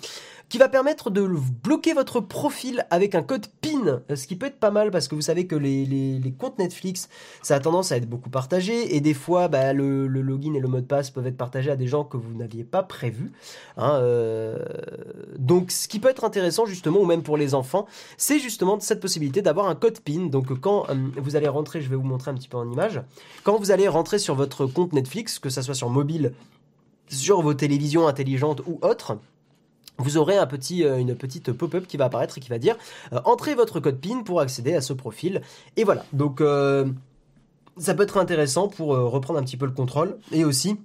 [0.53, 1.26] qui va permettre de
[1.64, 5.14] bloquer votre profil avec un code PIN, ce qui peut être pas mal parce que
[5.14, 7.09] vous savez que les, comptes Netflix,
[7.40, 10.61] ça a tendance à être beaucoup partagé et des fois bah, le, le, login et
[10.61, 13.32] le mot de passe peuvent être partagés à des gens que vous n'aviez pas prévu.
[13.78, 14.62] Hein, euh...
[15.38, 17.86] Donc ce qui peut être intéressant justement, ou même pour les enfants,
[18.18, 20.26] c'est justement cette possibilité d'avoir un code PIN.
[20.26, 23.00] Donc quand euh, vous allez rentrer, je vais vous montrer un petit peu en image,
[23.42, 26.34] quand vous allez rentrer sur votre compte Netflix, que ça soit sur mobile,
[27.09, 29.16] sur vos télévisions intelligentes ou autres,
[29.99, 32.76] vous aurez euh, une petite pop-up qui va apparaître et qui va dire
[33.12, 35.43] euh, entrez votre code PIN pour accéder à ce profil.
[35.76, 36.05] Et voilà.
[36.12, 36.86] Donc euh,
[37.78, 40.78] ça peut être intéressant pour reprendre un petit peu le contrôle et aussi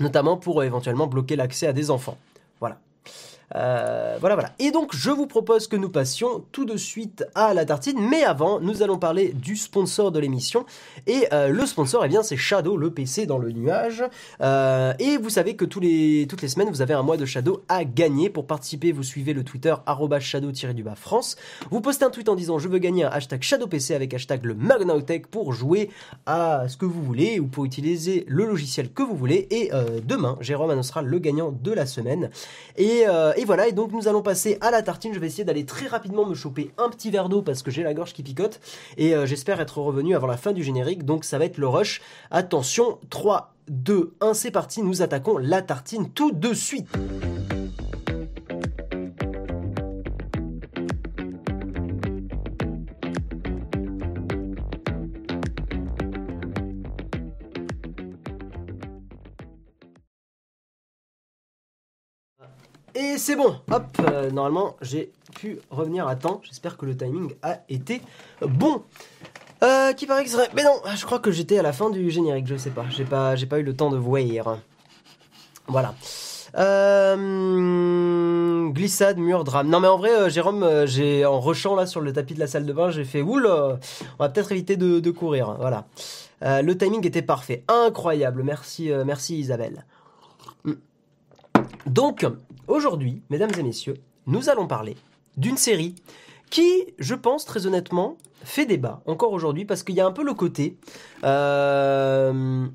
[0.00, 2.16] notamment pour éventuellement bloquer l'accès à des enfants.
[2.60, 2.78] Voilà.
[3.54, 4.52] Euh, voilà, voilà.
[4.58, 7.98] Et donc, je vous propose que nous passions tout de suite à la tartine.
[8.00, 10.66] Mais avant, nous allons parler du sponsor de l'émission.
[11.06, 14.04] Et euh, le sponsor, eh bien, c'est Shadow, le PC dans le nuage.
[14.40, 17.62] Euh, et vous savez que les, toutes les semaines, vous avez un mois de Shadow
[17.68, 18.30] à gagner.
[18.30, 19.74] Pour participer, vous suivez le Twitter
[20.20, 21.36] shadow-du-bas France.
[21.70, 24.54] Vous postez un tweet en disant je veux gagner un hashtag ShadowPC avec hashtag le
[24.54, 25.90] Magnautech pour jouer
[26.26, 29.46] à ce que vous voulez ou pour utiliser le logiciel que vous voulez.
[29.50, 29.70] Et
[30.04, 32.30] demain, Jérôme annoncera le gagnant de la semaine.
[32.76, 33.04] Et
[33.38, 35.14] et voilà, et donc nous allons passer à la tartine.
[35.14, 37.84] Je vais essayer d'aller très rapidement me choper un petit verre d'eau parce que j'ai
[37.84, 38.58] la gorge qui picote.
[38.96, 41.04] Et euh, j'espère être revenu avant la fin du générique.
[41.04, 42.02] Donc ça va être le rush.
[42.32, 44.82] Attention, 3, 2, 1, c'est parti.
[44.82, 46.88] Nous attaquons la tartine tout de suite.
[62.98, 66.40] Et c'est bon, hop, euh, normalement j'ai pu revenir à temps.
[66.42, 68.02] J'espère que le timing a été
[68.40, 68.82] bon.
[69.62, 70.48] Euh, qui paraît que serait...
[70.56, 72.86] Mais non, je crois que j'étais à la fin du générique, je sais pas.
[72.90, 74.58] J'ai pas, j'ai pas eu le temps de voir.
[75.68, 75.94] Voilà.
[76.56, 77.16] Euh,
[78.70, 79.68] glissade, mur, drame.
[79.68, 82.48] Non mais en vrai, euh, Jérôme, j'ai en rushant là sur le tapis de la
[82.48, 83.78] salle de bain, j'ai fait oul, on
[84.18, 85.54] va peut-être éviter de, courir.
[85.60, 85.86] Voilà.
[86.42, 88.42] le timing était parfait, incroyable.
[88.42, 89.84] Merci, merci Isabelle.
[90.64, 90.72] Hmm.
[91.86, 92.26] Donc,
[92.68, 93.96] Aujourd'hui, mesdames et messieurs,
[94.26, 94.94] nous allons parler
[95.38, 95.94] d'une série
[96.50, 100.22] qui, je pense très honnêtement, fait débat encore aujourd'hui parce qu'il y a un peu
[100.22, 100.76] le côté
[101.24, 102.66] euh,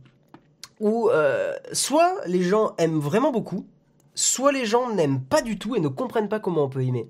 [0.79, 3.67] où euh, soit les gens aiment vraiment beaucoup,
[4.15, 7.07] soit les gens n'aiment pas du tout et ne comprennent pas comment on peut aimer.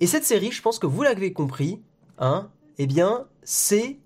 [0.00, 1.82] Et cette série, je pense que vous l'avez compris,
[2.18, 2.48] hein,
[2.78, 3.98] eh bien, c'est...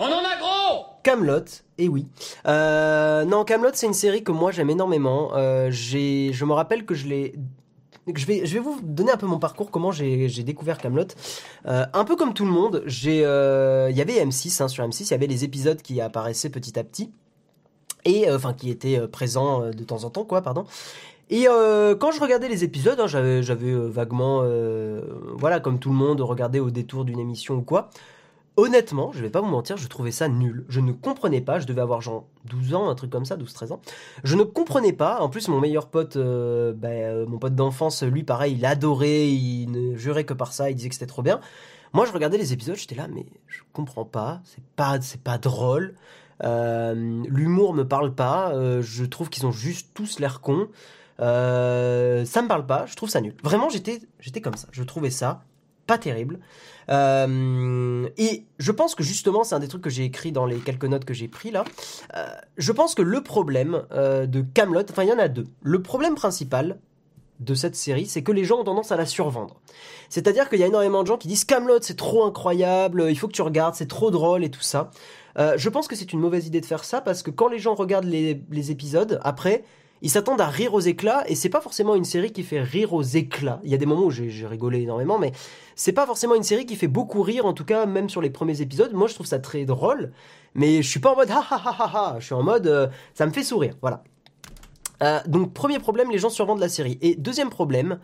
[0.00, 1.44] On en a gros Camelot,
[1.78, 2.06] et oui.
[2.46, 5.32] Euh, non, Camelot, c'est une série que moi j'aime énormément.
[5.34, 7.34] Euh, j'ai, je me rappelle que je l'ai
[8.14, 11.06] je vais, je vais vous donner un peu mon parcours, comment j'ai découvert Camelot.
[11.66, 14.84] Euh, un peu comme tout le monde, j'ai, euh, il y avait M6 hein, sur
[14.84, 17.12] M6, il y avait les épisodes qui apparaissaient petit à petit
[18.04, 20.64] et euh, enfin qui étaient euh, présents de temps en temps, quoi, pardon.
[21.30, 24.44] Et quand je regardais les épisodes, hein, j'avais, vaguement,
[25.34, 27.88] voilà, comme tout le monde, regardé au détour d'une émission ou quoi.
[28.58, 30.66] Honnêtement, je vais pas vous mentir, je trouvais ça nul.
[30.68, 33.72] Je ne comprenais pas, je devais avoir genre 12 ans, un truc comme ça, 12-13
[33.72, 33.80] ans.
[34.24, 35.20] Je ne comprenais pas.
[35.20, 39.96] En plus, mon meilleur pote, euh, mon pote d'enfance, lui, pareil, il adorait, il ne
[39.96, 41.40] jurait que par ça, il disait que c'était trop bien.
[41.94, 45.38] Moi, je regardais les épisodes, j'étais là, mais je comprends pas, c'est pas, c'est pas
[45.38, 45.94] drôle.
[46.44, 46.94] Euh,
[47.28, 50.68] L'humour me parle pas, euh, je trouve qu'ils ont juste tous l'air cons.
[51.18, 51.24] Ça
[52.42, 53.34] me parle pas, je trouve ça nul.
[53.42, 54.68] Vraiment, j'étais, j'étais comme ça.
[54.72, 55.42] Je trouvais ça
[55.86, 56.38] pas terrible.
[56.88, 60.58] Euh, et je pense que justement, c'est un des trucs que j'ai écrit dans les
[60.58, 61.64] quelques notes que j'ai pris là.
[62.16, 62.26] Euh,
[62.56, 65.46] je pense que le problème euh, de Camelot, enfin il y en a deux.
[65.62, 66.78] Le problème principal
[67.40, 69.60] de cette série, c'est que les gens ont tendance à la survendre.
[70.08, 73.26] C'est-à-dire qu'il y a énormément de gens qui disent Camelot, c'est trop incroyable, il faut
[73.26, 74.90] que tu regardes, c'est trop drôle et tout ça.
[75.36, 77.74] je pense que c'est une mauvaise idée de faire ça parce que quand les gens
[77.74, 79.64] regardent les, les épisodes, après,
[80.02, 82.92] ils s'attendent à rire aux éclats et c'est pas forcément une série qui fait rire
[82.92, 83.60] aux éclats.
[83.62, 85.32] Il y a des moments où j'ai rigolé énormément, mais
[85.76, 88.30] c'est pas forcément une série qui fait beaucoup rire, en tout cas même sur les
[88.30, 88.92] premiers épisodes.
[88.92, 90.12] Moi je trouve ça très drôle,
[90.54, 92.88] mais je suis pas en mode ha ha ha ha, je suis en mode euh,
[93.14, 94.02] ça me fait sourire, voilà.
[95.02, 96.98] Euh, donc premier problème, les gens survendent la série.
[97.00, 98.00] Et deuxième problème,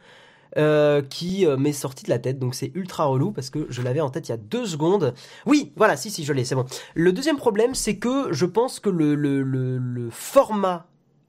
[0.57, 2.39] euh, qui m'est sorti de la tête.
[2.39, 5.15] Donc c'est ultra relou parce que je l'avais en tête il y a deux secondes.
[5.47, 6.65] Oui, voilà, si, si, je l'ai, c'est bon.
[6.95, 10.87] Le deuxième problème, c'est que je pense que le, le, le, le format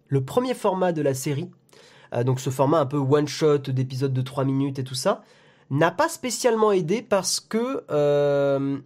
[0.10, 1.50] le premier format de la série,
[2.14, 5.24] euh, donc ce format un peu one-shot d'épisodes de 3 minutes et tout ça,
[5.70, 8.78] n'a pas spécialement aidé parce que euh,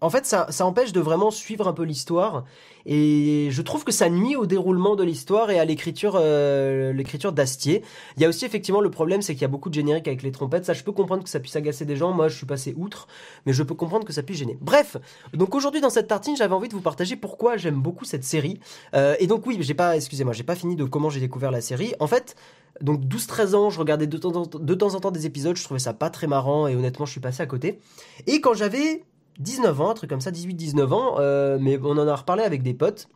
[0.00, 2.44] en fait, ça, ça, empêche de vraiment suivre un peu l'histoire.
[2.90, 7.32] Et je trouve que ça nuit au déroulement de l'histoire et à l'écriture, euh, l'écriture
[7.32, 7.82] d'Astier.
[8.16, 10.22] Il y a aussi effectivement le problème, c'est qu'il y a beaucoup de génériques avec
[10.22, 10.64] les trompettes.
[10.64, 12.12] Ça, je peux comprendre que ça puisse agacer des gens.
[12.12, 13.06] Moi, je suis passé outre,
[13.44, 14.56] mais je peux comprendre que ça puisse gêner.
[14.62, 14.96] Bref,
[15.34, 18.58] donc aujourd'hui dans cette tartine, j'avais envie de vous partager pourquoi j'aime beaucoup cette série.
[18.94, 21.60] Euh, et donc oui, j'ai pas, excusez-moi, j'ai pas fini de comment j'ai découvert la
[21.60, 21.92] série.
[22.00, 22.36] En fait,
[22.80, 25.56] donc 12-13 ans, je regardais de temps, en temps, de temps en temps des épisodes,
[25.56, 27.80] je trouvais ça pas très marrant et honnêtement, je suis passé à côté.
[28.26, 29.04] Et quand j'avais
[29.38, 32.62] 19 ans, un truc comme ça, 18-19 ans, euh, mais on en a reparlé avec
[32.62, 33.08] des potes.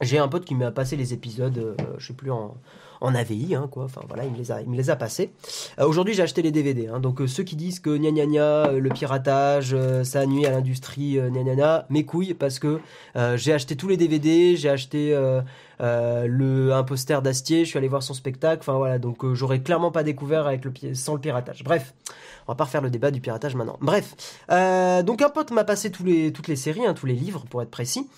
[0.00, 2.54] J'ai un pote qui m'a passé les épisodes, euh, je sais plus en,
[3.00, 3.84] en AVI, hein, quoi.
[3.84, 5.32] Enfin voilà, il me les a, il me les a passés.
[5.80, 6.86] Euh, aujourd'hui, j'ai acheté les DVD.
[6.86, 11.14] Hein, donc ceux qui disent que gna gna gna, le piratage, ça nuit à l'industrie,
[11.14, 12.80] gna gna gna, mes couilles, parce que
[13.34, 15.16] j'ai acheté tous les DVD, j'ai acheté
[15.80, 18.60] le un poster d'Astier, je suis allé voir son spectacle.
[18.60, 21.62] Enfin voilà, donc j'aurais clairement pas découvert avec le sans le piratage.
[21.64, 21.94] Bref.
[22.48, 23.76] On va pas refaire le débat du piratage maintenant.
[23.82, 24.14] Bref,
[24.50, 27.70] euh, donc un pote m'a passé toutes les séries, hein, tous les livres pour être
[27.70, 28.08] précis,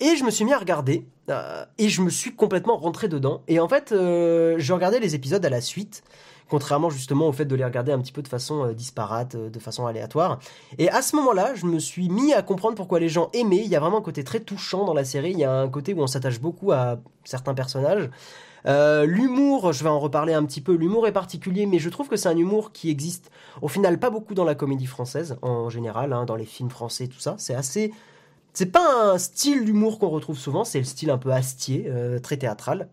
[0.00, 3.42] et je me suis mis à regarder, euh, et je me suis complètement rentré dedans.
[3.46, 6.02] Et en fait, euh, je regardais les épisodes à la suite,
[6.48, 9.86] contrairement justement au fait de les regarder un petit peu de façon disparate, de façon
[9.86, 10.38] aléatoire.
[10.78, 13.62] Et à ce moment-là, je me suis mis à comprendre pourquoi les gens aimaient.
[13.64, 15.32] Il y a vraiment un côté très touchant dans la série.
[15.32, 18.10] Il y a un côté où on s'attache beaucoup à certains personnages.
[18.66, 22.08] Euh, l'humour, je vais en reparler un petit peu, l'humour est particulier, mais je trouve
[22.08, 23.30] que c'est un humour qui existe
[23.62, 27.06] au final pas beaucoup dans la comédie française, en général, hein, dans les films français,
[27.06, 27.36] tout ça.
[27.38, 27.92] C'est assez...
[28.52, 32.18] C'est pas un style d'humour qu'on retrouve souvent, c'est le style un peu astier, euh,
[32.18, 32.88] très théâtral.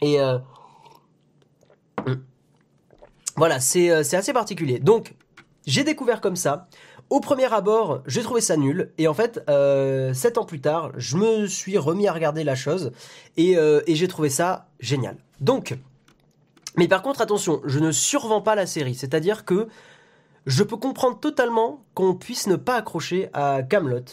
[0.00, 0.20] Et...
[0.20, 0.38] Euh,
[3.36, 4.78] voilà, c'est assez particulier.
[4.78, 5.14] Donc,
[5.66, 6.68] j'ai découvert comme ça.
[7.08, 8.92] Au premier abord, j'ai trouvé ça nul.
[8.98, 12.56] Et en fait, euh, sept ans plus tard, je me suis remis à regarder la
[12.56, 12.92] chose
[13.36, 15.16] et, euh, et j'ai trouvé ça génial.
[15.40, 15.76] Donc,
[16.76, 18.94] mais par contre, attention, je ne survends pas la série.
[18.94, 19.68] C'est-à-dire que
[20.46, 24.04] je peux comprendre totalement qu'on puisse ne pas accrocher à Camelot.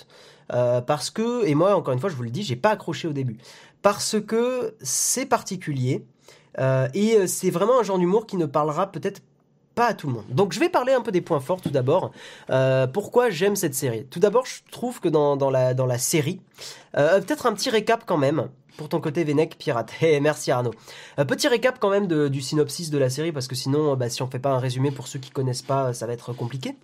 [0.51, 3.07] Euh, parce que, et moi encore une fois je vous le dis, j'ai pas accroché
[3.07, 3.37] au début.
[3.81, 6.05] Parce que c'est particulier.
[6.59, 9.21] Euh, et c'est vraiment un genre d'humour qui ne parlera peut-être
[9.75, 10.25] pas à tout le monde.
[10.29, 12.11] Donc je vais parler un peu des points forts tout d'abord.
[12.49, 14.05] Euh, pourquoi j'aime cette série?
[14.05, 16.41] Tout d'abord, je trouve que dans, la, série,
[16.95, 18.49] euh, peut-être un petit récap quand même.
[18.75, 19.93] Pour ton côté Vénec pirate.
[20.01, 20.73] Hey, merci Arnaud.
[21.17, 24.23] Un petit récap quand même du synopsis de la série parce que sinon, bah, si
[24.23, 26.75] on fait pas un résumé pour ceux qui connaissent pas, ça va être compliqué.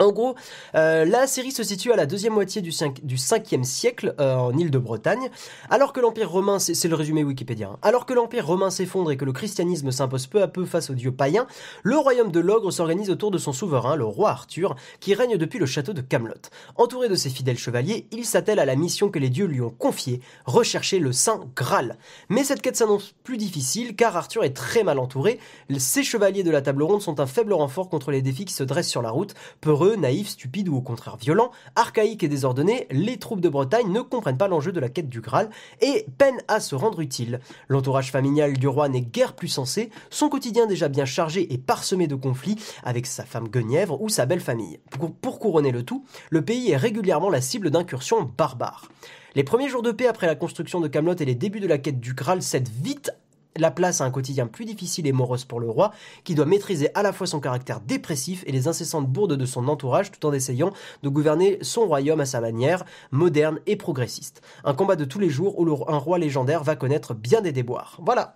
[0.00, 0.34] En gros,
[0.76, 4.34] euh, la série se situe à la deuxième moitié du, 5, du 5e siècle euh,
[4.34, 5.28] en Île-de-Bretagne,
[5.68, 7.78] alors que l'Empire romain, c'est le résumé Wikipédia, hein.
[7.82, 10.94] alors que l'Empire romain s'effondre et que le christianisme s'impose peu à peu face aux
[10.94, 11.46] dieux païens,
[11.82, 15.58] le royaume de l'ogre s'organise autour de son souverain, le roi Arthur, qui règne depuis
[15.58, 16.48] le château de Camelot.
[16.76, 19.68] Entouré de ses fidèles chevaliers, il s'attelle à la mission que les dieux lui ont
[19.68, 21.98] confiée, rechercher le Saint Graal.
[22.30, 25.38] Mais cette quête s'annonce plus difficile car Arthur est très mal entouré,
[25.76, 28.64] ses chevaliers de la table ronde sont un faible renfort contre les défis qui se
[28.64, 33.18] dressent sur la route, peureux naïfs, stupides ou au contraire violents, archaïques et désordonnés, les
[33.18, 36.60] troupes de Bretagne ne comprennent pas l'enjeu de la quête du Graal et peinent à
[36.60, 37.40] se rendre utile.
[37.68, 42.06] L'entourage familial du roi n'est guère plus sensé, son quotidien déjà bien chargé et parsemé
[42.06, 44.80] de conflits avec sa femme Guenièvre ou sa belle famille.
[44.90, 48.88] Pour, pour couronner le tout, le pays est régulièrement la cible d'incursions barbares.
[49.34, 51.78] Les premiers jours de paix après la construction de Camelot et les débuts de la
[51.78, 53.12] quête du Graal cèdent vite
[53.56, 55.92] la place à un quotidien plus difficile et morose pour le roi,
[56.24, 59.68] qui doit maîtriser à la fois son caractère dépressif et les incessantes bourdes de son
[59.68, 60.72] entourage tout en essayant
[61.02, 64.42] de gouverner son royaume à sa manière, moderne et progressiste.
[64.64, 67.98] Un combat de tous les jours où un roi légendaire va connaître bien des déboires.
[68.02, 68.34] Voilà.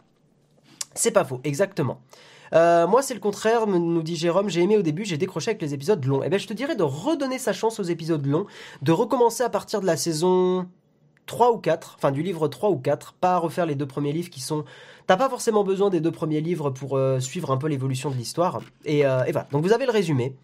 [0.95, 2.01] C'est pas faux, exactement.
[2.53, 4.49] Euh, moi, c'est le contraire, nous dit Jérôme.
[4.49, 6.23] J'ai aimé au début, j'ai décroché avec les épisodes longs.
[6.25, 8.47] Eh bien, je te dirais de redonner sa chance aux épisodes longs,
[8.83, 10.69] de recommencer à partir de la saison
[11.27, 14.31] 3 ou 4, enfin du livre 3 ou 4, pas refaire les deux premiers livres
[14.31, 14.65] qui sont
[15.07, 18.17] T'as pas forcément besoin des deux premiers livres pour euh, suivre un peu l'évolution de
[18.17, 18.61] l'histoire.
[18.87, 20.35] Et, euh, voilà, donc vous avez le résumé.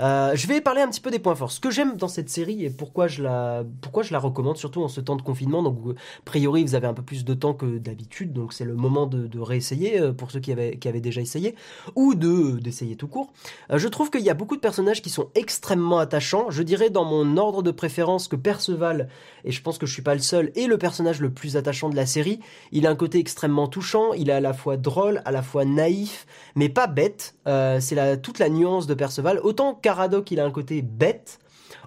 [0.00, 1.52] Euh, je vais parler un petit peu des points forts.
[1.52, 4.82] Ce que j'aime dans cette série et pourquoi je la, pourquoi je la recommande, surtout
[4.82, 5.62] en ce temps de confinement.
[5.62, 8.74] Donc, a priori, vous avez un peu plus de temps que d'habitude, donc c'est le
[8.74, 11.54] moment de, de, réessayer pour ceux qui avaient, qui avaient déjà essayé
[11.94, 13.32] ou de d'essayer tout court.
[13.72, 16.50] Je trouve qu'il y a beaucoup de personnages qui sont extrêmement attachants.
[16.50, 19.08] Je dirais dans mon ordre de préférence que Perceval,
[19.44, 21.90] et je pense que je suis pas le seul, est le personnage le plus attachant
[21.90, 22.40] de la série.
[22.72, 24.01] Il a un côté extrêmement touchant.
[24.14, 27.34] Il est à la fois drôle, à la fois naïf, mais pas bête.
[27.46, 29.40] Euh, c'est toute la nuance de Perceval.
[29.42, 31.38] Autant Caradoc, il a un côté bête.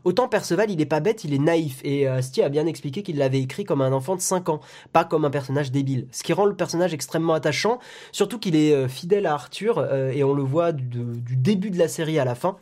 [0.05, 1.81] Autant Perceval, il est pas bête, il est naïf.
[1.83, 4.59] Et euh, a bien expliqué qu'il l'avait écrit comme un enfant de 5 ans,
[4.93, 6.07] pas comme un personnage débile.
[6.11, 7.79] Ce qui rend le personnage extrêmement attachant,
[8.11, 11.03] surtout qu'il est euh, fidèle à Arthur, euh, et on le voit du,
[11.35, 12.57] début de la série à la fin.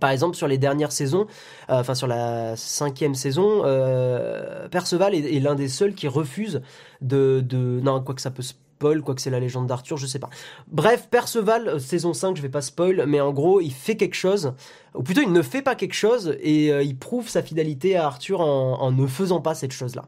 [0.00, 1.26] Par exemple, sur les dernières saisons,
[1.70, 6.62] euh, enfin sur la cinquième saison, euh, Perceval est, l'un des seuls qui refuse
[7.00, 7.80] de, de...
[7.80, 10.30] Non, quoi que ça peut spoil, quoi que c'est la légende d'Arthur, je sais pas.
[10.68, 14.16] Bref, Perceval, euh, saison 5, je vais pas spoil, mais en gros, il fait quelque
[14.16, 14.52] chose,
[14.94, 18.40] ou plutôt il ne fait pas quelque chose, et il prouve sa fidélité à Arthur
[18.40, 20.06] en ne faisant pas cette chose-là.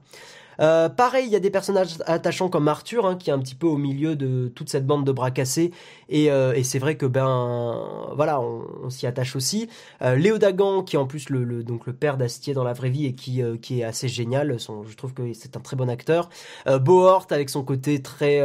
[0.61, 3.54] Euh, pareil, il y a des personnages attachants comme Arthur, hein, qui est un petit
[3.54, 5.72] peu au milieu de toute cette bande de bras cassés.
[6.08, 9.68] Et, euh, et c'est vrai que ben voilà, on, s'y attache aussi.
[10.02, 12.90] Euh, Léo Dagan, qui est en plus le, donc le père d'Astier dans la vraie
[12.90, 14.58] vie et qui euh, qui est assez génial.
[14.58, 16.28] Je trouve que c'est un très bon acteur.
[16.66, 18.40] Bohort avec son côté très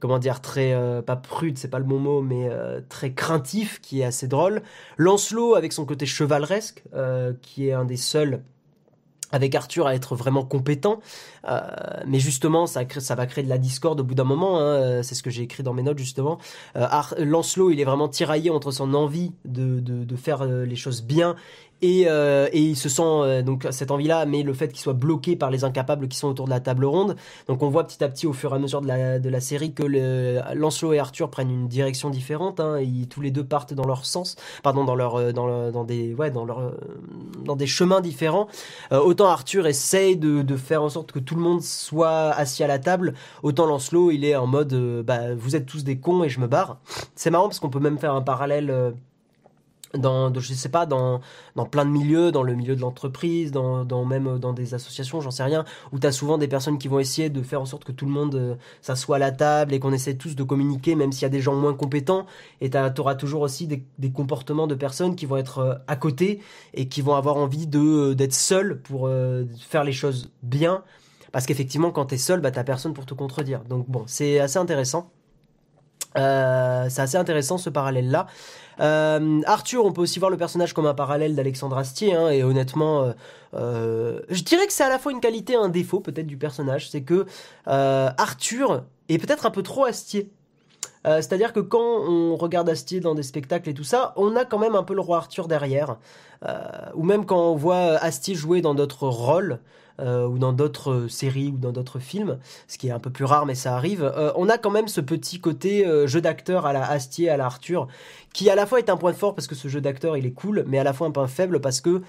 [0.00, 0.76] comment dire, très,
[1.06, 2.50] pas prude, c'est pas le bon mot, mais
[2.88, 4.62] très craintif, qui est assez drôle.
[4.98, 6.84] Lancelot avec son côté chevaleresque,
[7.40, 8.42] qui est un des seuls
[9.34, 11.00] avec Arthur à être vraiment compétent.
[11.48, 11.60] Euh,
[12.06, 12.84] mais justement, ça,
[13.16, 14.60] va créer de la discorde au bout d'un moment.
[14.60, 16.38] Hein, c'est ce que j'ai écrit dans mes notes justement.
[16.76, 16.86] Euh,
[17.18, 21.34] Lancelot, il est vraiment tiraillé entre son envie de, de, de faire les choses bien
[21.82, 24.92] et, euh, et, il se sent euh, donc cette envie-là, mais le fait qu'il soit
[24.94, 27.16] bloqué par les incapables qui sont autour de la table ronde.
[27.48, 29.40] Donc on voit petit à petit au fur et à mesure de la, de la
[29.40, 32.60] série que le, Lancelot et Arthur prennent une direction différente.
[32.60, 35.84] Hein, ils, tous les deux partent dans leur sens, pardon, dans leur, dans, le, dans
[35.84, 36.72] des, ouais, dans leur,
[37.44, 38.48] dans des chemins différents.
[38.92, 42.62] Euh, autant Arthur essaye de, de, faire en sorte que tout le monde soit assis
[42.64, 45.98] à la table, autant Lancelot il est en mode, euh, bah vous êtes tous des
[45.98, 46.78] cons et je me barre.
[47.14, 48.94] C'est marrant parce qu'on peut même faire un parallèle
[49.94, 51.20] euh, dans je sais pas dans
[51.56, 55.20] dans plein de milieux dans le milieu de l'entreprise dans, dans même dans des associations
[55.20, 57.66] j'en sais rien où tu as souvent des personnes qui vont essayer de faire en
[57.66, 60.42] sorte que tout le monde euh, s'assoie à la table et qu'on essaie tous de
[60.42, 62.26] communiquer même s'il y a des gens moins compétents.
[62.60, 65.96] Et tu auras toujours aussi des, des, comportements de personnes qui vont être euh, à
[65.96, 66.40] côté
[66.72, 70.82] et qui vont avoir envie de euh, d'être seuls pour euh, faire les choses bien.
[71.32, 73.62] Parce qu'effectivement quand tu es seul bah t'as personne pour te contredire.
[73.64, 75.10] Donc bon c'est assez intéressant.
[76.16, 78.26] Euh, c'est assez intéressant ce parallèle là
[78.80, 82.42] euh, Arthur, on peut aussi voir le personnage comme un parallèle d'Alexandre Astier, hein, et
[82.42, 83.12] honnêtement, euh,
[83.54, 86.36] euh, je dirais que c'est à la fois une qualité et un défaut peut-être du
[86.36, 87.26] personnage, c'est que
[87.66, 90.30] Arthur est peut-être un peu trop Astier.
[91.04, 94.58] C'est-à-dire que quand on regarde Astier dans des spectacles et tout ça, on a quand
[94.58, 95.98] même un peu le roi Arthur derrière.
[96.94, 99.60] Ou même quand on voit Astier jouer dans d'autres rôles,
[100.00, 103.24] euh, ou dans d'autres séries ou dans d'autres films, ce qui est un peu plus
[103.24, 106.66] rare mais ça arrive, euh, on a quand même ce petit côté euh, jeu d'acteur
[106.66, 107.86] à la Astier, à la Arthur,
[108.32, 110.32] qui à la fois est un point fort parce que ce jeu d'acteur il est
[110.32, 112.02] cool, mais à la fois un point faible parce que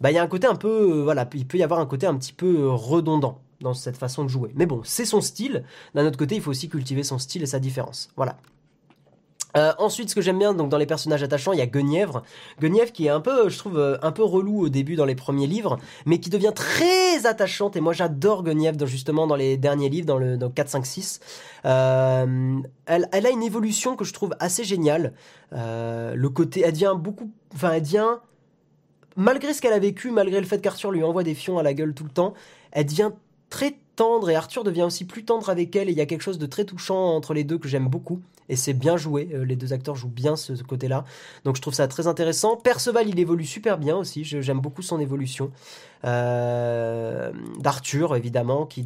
[0.00, 2.06] bah il y a un côté un peu, voilà, il peut y avoir un côté
[2.06, 4.50] un petit peu redondant dans cette façon de jouer.
[4.54, 5.64] Mais bon, c'est son style.
[5.94, 8.10] D'un autre côté, il faut aussi cultiver son style et sa différence.
[8.16, 8.36] Voilà.
[9.56, 12.22] Euh, ensuite, ce que j'aime bien, donc dans les personnages attachants, il y a Guenièvre.
[12.60, 15.14] Guenièvre qui est un peu, je trouve, euh, un peu relou au début dans les
[15.14, 17.76] premiers livres, mais qui devient très attachante.
[17.76, 21.20] Et moi, j'adore Guenièvre, justement, dans les derniers livres, dans le dans 4, 5, 6.
[21.64, 25.12] Euh, elle, elle, a une évolution que je trouve assez géniale.
[25.52, 28.16] Euh, le côté, elle devient beaucoup, enfin, elle devient,
[29.16, 31.74] malgré ce qu'elle a vécu, malgré le fait qu'Arthur lui envoie des fions à la
[31.74, 32.34] gueule tout le temps,
[32.72, 33.12] elle devient
[33.54, 36.22] très tendre et Arthur devient aussi plus tendre avec elle et il y a quelque
[36.22, 39.44] chose de très touchant entre les deux que j'aime beaucoup et c'est bien joué, euh,
[39.44, 41.04] les deux acteurs jouent bien ce, côté-là,
[41.44, 42.56] donc je trouve ça très intéressant.
[42.56, 45.52] Perceval il évolue super bien aussi, j'aime beaucoup son évolution.
[46.04, 48.84] Euh, D'Arthur évidemment qui,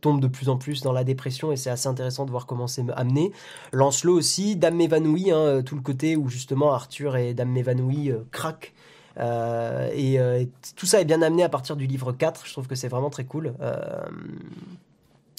[0.00, 2.68] tombe de plus en plus dans la dépression et c'est assez intéressant de voir comment
[2.68, 3.32] c'est amené.
[3.72, 8.20] Lancelot aussi, Dame m'évanouit, hein, tout le côté où justement Arthur et Dame m'évanouit euh,
[8.30, 8.75] craquent euh,
[9.16, 9.20] et,
[10.20, 12.46] euh, et, tout ça est bien amené à partir du livre 4.
[12.46, 13.54] Je trouve que c'est vraiment très cool.
[13.60, 13.76] Euh,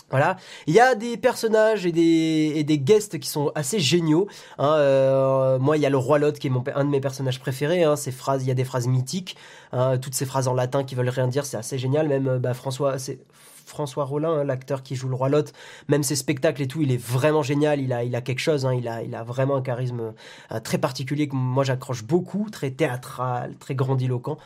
[0.10, 4.28] voilà, il y a des personnages et des, et des guests qui sont assez géniaux.
[4.58, 7.42] Hein, euh, moi, il y a le roi Lot qui est un de mes personnages
[7.42, 7.84] préférés.
[7.84, 9.36] Hein, ces phrases, il y a des phrases mythiques,
[9.74, 12.08] hein, toutes ces phrases en latin qui veulent rien dire, c'est assez génial.
[12.08, 13.20] Même bah, François, c'est
[13.68, 15.54] François Rollin, hein, l'acteur qui joue le roi Lot,
[15.88, 17.80] même ses spectacles et tout, il est vraiment génial.
[17.82, 18.66] Il a, il a quelque chose.
[18.66, 20.14] Hein, il a, il a vraiment un charisme
[20.52, 24.38] euh, très particulier que moi j'accroche beaucoup, très théâtral, très grandiloquent.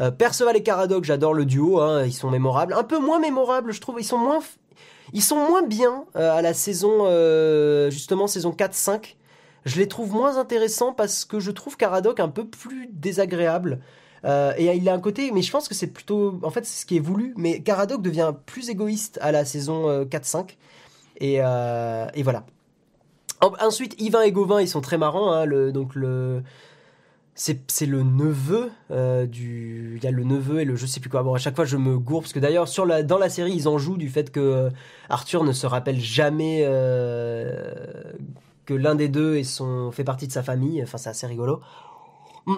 [0.00, 1.80] Euh, Perceval et Caradoc, j'adore le duo.
[1.80, 4.00] Hein, ils sont mémorables, un peu moins mémorables, je trouve.
[4.00, 4.40] Ils sont moins
[5.12, 7.00] ils sont moins bien euh, à la saison,
[7.90, 9.16] justement, saison 4-5.
[9.66, 13.80] Je les trouve moins intéressants parce que je trouve Caradoc un peu plus désagréable.
[14.24, 16.82] Euh, et il a un côté, mais je pense que c'est plutôt, en fait, c'est
[16.82, 17.34] ce qui est voulu.
[17.36, 20.56] Mais Caradoc devient plus égoïste à la saison 4-5.
[21.20, 22.44] Et, et, voilà.
[23.40, 25.32] Ensuite, Yvain et Gauvin, ils sont très marrants.
[25.32, 25.94] Hein, donc
[27.40, 31.08] c'est le neveu euh, du il y a le neveu et le je sais plus
[31.08, 32.66] quoi bon à chaque fois je me gourre parce que d'ailleurs
[33.04, 34.70] dans la série ils en jouent du fait que euh,
[35.08, 37.72] Arthur ne se rappelle jamais euh,
[38.66, 41.60] que l'un des deux est son fait partie de sa famille enfin c'est assez rigolo
[42.44, 42.56] hmm.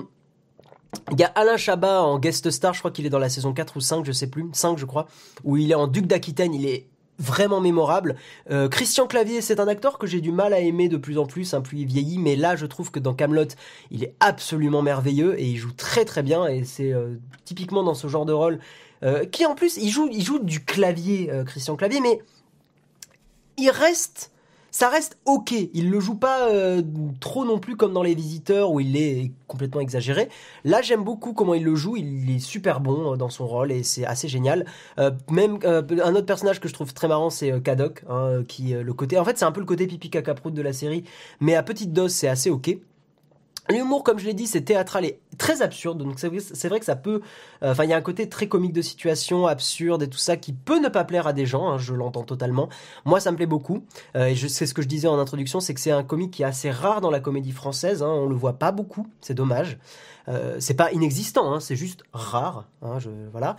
[1.10, 3.52] Il y a Alain Chabat en guest star, je crois qu'il est dans la saison
[3.52, 5.06] 4 ou 5, je sais plus, 5 je crois,
[5.44, 6.86] où il est en duc d'Aquitaine, il est
[7.18, 8.16] vraiment mémorable.
[8.50, 11.26] Euh, Christian Clavier, c'est un acteur que j'ai du mal à aimer de plus en
[11.26, 13.48] plus, un plus il vieillit, mais là je trouve que dans Camelot,
[13.90, 17.14] il est absolument merveilleux et il joue très très bien et c'est euh,
[17.44, 18.58] typiquement dans ce genre de rôle
[19.02, 22.20] euh, qui en plus il joue il joue du clavier Christian Clavier, mais
[23.56, 24.32] il reste
[24.72, 25.52] ça reste ok.
[25.74, 26.82] Il le joue pas euh,
[27.20, 30.28] trop non plus comme dans Les Visiteurs où il est complètement exagéré.
[30.64, 31.96] Là, j'aime beaucoup comment il le joue.
[31.96, 34.66] Il est super bon euh, dans son rôle et c'est assez génial.
[34.98, 38.94] Euh, même un autre personnage que je trouve très marrant, c'est Kadok, hein, qui le
[38.94, 39.18] côté.
[39.18, 41.04] En fait, c'est un peu le côté pipi caca de la série,
[41.40, 42.78] mais à petite dose, c'est assez ok.
[43.70, 45.98] L'humour, comme je l'ai dit, c'est théâtral et très absurde.
[45.98, 47.20] Donc c'est vrai que ça peut.
[47.62, 50.36] Euh, enfin, il y a un côté très comique de situation, absurde et tout ça
[50.36, 51.68] qui peut ne pas plaire à des gens.
[51.68, 52.68] Hein, je l'entends totalement.
[53.04, 53.84] Moi, ça me plaît beaucoup.
[54.16, 56.32] Euh, et je sais ce que je disais en introduction, c'est que c'est un comique
[56.32, 58.02] qui est assez rare dans la comédie française.
[58.02, 59.06] Hein, on le voit pas beaucoup.
[59.20, 59.78] C'est dommage.
[60.28, 62.66] Euh, c'est pas inexistant, hein, c'est juste rare.
[62.82, 62.98] Hein,
[63.32, 63.56] voilà.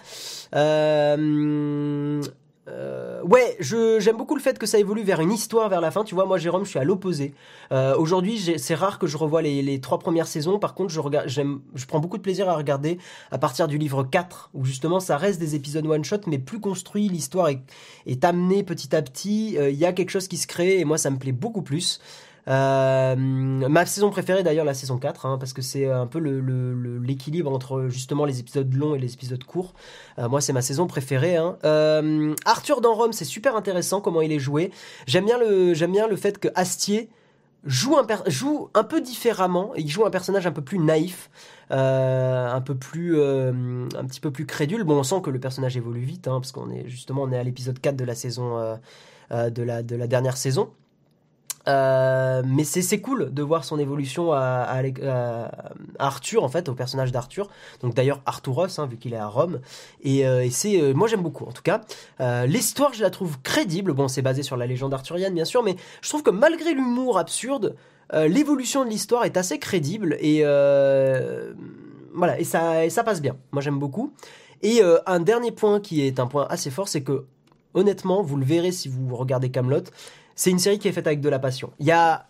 [2.68, 5.92] Euh, euh, ouais, j'aime beaucoup le fait que ça évolue vers une histoire vers la
[5.92, 6.04] fin.
[6.04, 7.34] Tu vois, moi, Jérôme, je suis à l'opposé.
[7.72, 10.60] Euh, aujourd'hui, c'est rare que je revoie les, trois premières saisons.
[10.60, 12.98] Par contre, je, regarde, je prends beaucoup de plaisir à regarder
[13.32, 17.10] à partir du livre 4, où justement, ça reste des épisodes one-shot, mais plus construit.
[17.10, 17.62] L'histoire est,
[18.06, 19.58] est amenée petit à petit.
[19.58, 21.62] Euh, il y a quelque chose qui se crée, et moi, ça me plaît beaucoup
[21.62, 22.00] plus.
[22.48, 27.52] Euh, ma saison préférée d'ailleurs la saison 4 hein, parce que c'est un peu l'équilibre
[27.52, 29.74] entre justement les épisodes longs et les épisodes courts.
[30.20, 31.38] Euh, moi c'est ma saison préférée.
[31.38, 31.58] Hein.
[31.64, 34.72] Euh, Arthur dans Rome c'est super intéressant comment il est joué.
[35.08, 37.10] J'aime bien le bien le fait que Astier
[37.66, 38.04] joue un,
[38.84, 41.30] peu différemment il joue un personnage un peu plus naïf.
[41.70, 46.02] Un peu plus un petit peu plus crédule bon on sent que le personnage évolue
[46.02, 48.78] vite hein, parce qu'on est justement on est à l'épisode 4 de la saison
[49.32, 50.70] de la de la dernière saison
[51.68, 54.82] euh, mais c'est cool de voir son évolution à,
[56.00, 57.50] Arthur en fait au personnage d'Arthur.
[57.82, 59.62] Donc d'ailleurs Arturos hein, vu qu'il est à Rome.
[60.04, 61.82] Et, euh, c'est euh, moi j'aime beaucoup en tout cas.
[62.46, 63.94] L'histoire je la trouve crédible.
[63.94, 67.18] Bon c'est basé sur la légende arthurienne bien sûr mais je trouve que malgré l'humour
[67.18, 67.76] absurde
[68.14, 70.44] l'évolution de l'histoire est assez crédible et
[72.14, 73.38] voilà ça et ça passe bien.
[73.52, 74.14] Moi j'aime beaucoup.
[74.62, 77.26] Et un dernier point qui est un point assez fort c'est que
[77.74, 79.84] honnêtement vous le verrez si vous regardez Camelot
[80.36, 81.72] c'est une série qui est faite avec de la passion.
[81.80, 82.26] Il y a,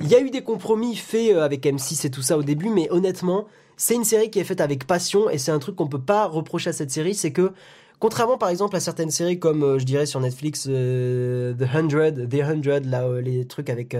[0.00, 2.90] y a eu des compromis faits euh, avec M6 et tout ça au début, mais
[2.90, 6.00] honnêtement, c'est une série qui est faite avec passion et c'est un truc qu'on peut
[6.00, 7.52] pas reprocher à cette série, c'est que
[7.98, 12.28] Contrairement par exemple à certaines séries comme euh, je dirais sur Netflix euh, The Hundred,
[12.28, 13.96] The Hundred, là les trucs avec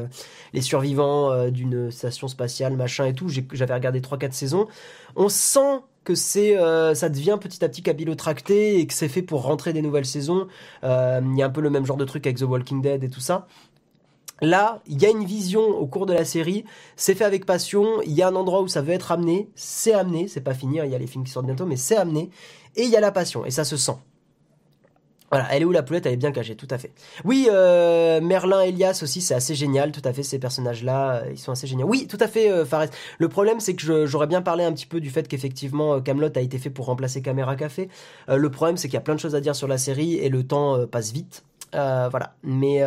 [0.53, 4.69] les survivants d'une station spatiale, machin et tout, j'avais regardé 3-4 saisons,
[5.15, 9.23] on sent que c'est euh, ça devient petit à petit capillotracté et que c'est fait
[9.23, 10.47] pour rentrer des nouvelles saisons.
[10.85, 13.03] Euh, il y a un peu le même genre de truc avec The Walking Dead
[13.03, 13.47] et tout ça.
[14.41, 18.03] Là, il y a une vision au cours de la série, c'est fait avec passion,
[18.03, 20.79] il y a un endroit où ça veut être amené, c'est amené, c'est pas fini,
[20.79, 22.29] hein, il y a les films qui sortent bientôt, mais c'est amené,
[22.77, 23.97] et il y a la passion, et ça se sent.
[25.31, 26.07] Voilà, elle est où la poulette?
[26.07, 26.93] Elle est bien cachée, tout à fait.
[27.25, 31.39] Oui, euh, Merlin, Elias aussi, c'est assez génial, tout à fait, ces personnages-là, euh, ils
[31.39, 31.87] sont assez géniaux.
[31.87, 32.65] Oui, tout à fait, euh.
[33.19, 36.41] Le problème, c'est que j'aurais bien parlé un petit peu du fait qu'effectivement, Camelot a
[36.41, 37.89] été fait pour remplacer Caméra Café.
[38.29, 40.29] le problème, c'est qu'il y a plein de choses à dire sur la série, et
[40.29, 41.45] le temps passe vite.
[41.73, 42.83] voilà, mais...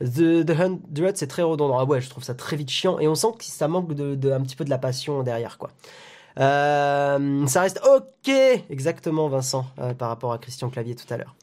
[0.00, 1.76] The, The Hundred, c'est très redondant.
[1.78, 3.00] Ah ouais, je trouve ça très vite chiant.
[3.00, 5.70] Et on sent que ça manque de, un petit peu de la passion derrière, quoi.
[6.38, 8.32] Euh, ça reste ok,
[8.70, 11.34] exactement, Vincent, euh, par rapport à Christian Clavier tout à l'heure.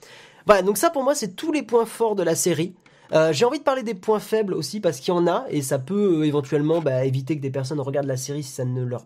[0.45, 2.75] Voilà, donc ça pour moi, c'est tous les points forts de la série.
[3.11, 5.61] Euh, j'ai envie de parler des points faibles aussi parce qu'il y en a et
[5.61, 9.05] ça peut éventuellement bah, éviter que des personnes regardent la série si ça ne leur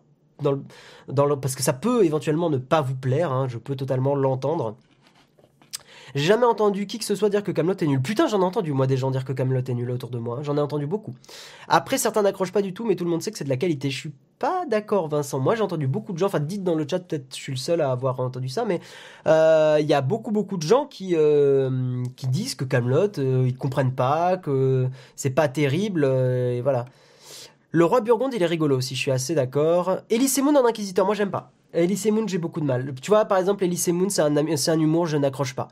[1.42, 3.32] parce que ça peut éventuellement ne pas vous plaire.
[3.32, 4.78] Hein, je peux totalement l'entendre.
[6.16, 8.02] J'ai jamais entendu qui que ce soit dire que Camelot est nul.
[8.02, 10.40] Putain, j'en ai entendu moi des gens dire que Camelot est nul autour de moi.
[10.44, 11.14] J'en ai entendu beaucoup.
[11.68, 13.58] Après, certains n'accrochent pas du tout, mais tout le monde sait que c'est de la
[13.58, 13.90] qualité.
[13.90, 15.40] Je suis pas d'accord, Vincent.
[15.40, 16.28] Moi, j'ai entendu beaucoup de gens.
[16.28, 18.80] Enfin, dites dans le chat, peut-être je suis le seul à avoir entendu ça, mais
[19.28, 23.44] euh, il y a beaucoup beaucoup de gens qui euh, qui disent que Camelot, euh,
[23.46, 26.86] ils comprennent pas, que c'est pas terrible, et voilà.
[27.72, 30.00] Le roi Burgonde, il est rigolo aussi, je suis assez d'accord.
[30.10, 31.52] Elise Moon en Inquisiteur, moi j'aime pas.
[31.74, 32.94] Elise Moon, j'ai beaucoup de mal.
[33.02, 35.68] Tu vois, par exemple, Elise Moon, c'est un, un humour, je n'accroche pas.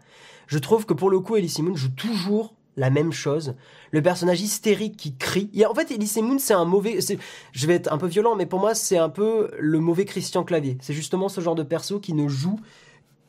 [0.48, 3.56] Je trouve que pour le coup, Elise Moon joue toujours la même chose.
[3.91, 5.50] Le personnage hystérique qui crie.
[5.68, 7.00] en fait, Elise Moon, c'est un mauvais.
[7.52, 10.43] Je vais être un peu violent, mais pour moi, c'est un peu le mauvais Christian
[10.43, 10.78] Clavier.
[10.82, 12.60] C'est justement ce genre de perso qui ne joue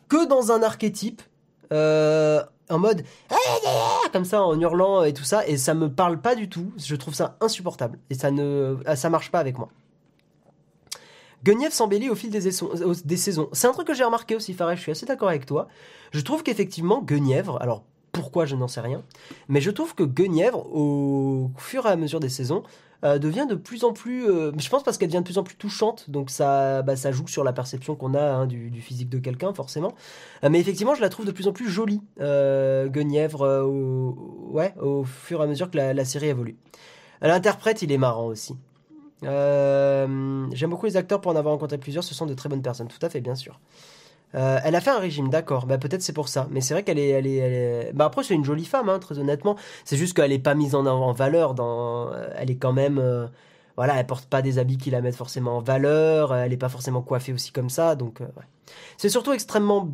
[0.09, 1.23] que dans un archétype.
[1.73, 3.05] Euh, en mode
[4.13, 6.97] comme ça en hurlant et tout ça et ça me parle pas du tout je
[6.97, 9.69] trouve ça insupportable et ça ne ça marche pas avec moi
[11.45, 13.49] Guenièvre s'embellit au fil des, saisons.
[13.53, 15.69] C'est un truc que j'ai remarqué aussi, Fares, je suis assez d'accord avec toi.
[16.13, 19.03] Je trouve qu'effectivement, Guenièvre, alors pourquoi je n'en sais rien,
[19.49, 22.65] mais je trouve que Guenièvre, au fur et à mesure des saisons,
[23.05, 24.29] euh, devient de plus en plus.
[24.29, 27.13] Euh, je pense parce qu'elle devient de plus en plus touchante, donc ça, bah, ça
[27.13, 29.95] joue sur la perception qu'on a hein, du, physique de quelqu'un, forcément.
[30.43, 35.05] Euh, mais effectivement, je la trouve de plus en plus jolie, Guenièvre, au, ouais, au
[35.05, 36.57] fur et à mesure que la, la série évolue.
[37.21, 38.57] L'interprète, il est marrant aussi.
[39.23, 42.89] J'aime beaucoup les acteurs pour en avoir rencontré plusieurs, ce sont de très bonnes personnes,
[42.89, 43.59] tout à fait, bien sûr.
[44.35, 45.67] Euh, elle a fait un régime, d'accord.
[45.67, 46.49] Bah peut-être c'est pour ça.
[46.51, 47.93] Mais c'est vrai qu'elle est, elle est.
[47.95, 49.57] Bah après c'est une jolie femme, hein, très honnêtement.
[49.85, 51.55] C'est juste qu'elle est pas mise en, valeur.
[51.55, 53.27] Dans, euh, elle est quand même, euh,
[53.77, 56.35] voilà, elle porte pas des habits qui la mettent forcément en valeur.
[56.35, 57.95] Elle est pas forcément coiffée aussi comme ça.
[57.97, 58.21] Donc
[58.99, 59.89] c'est surtout extrêmement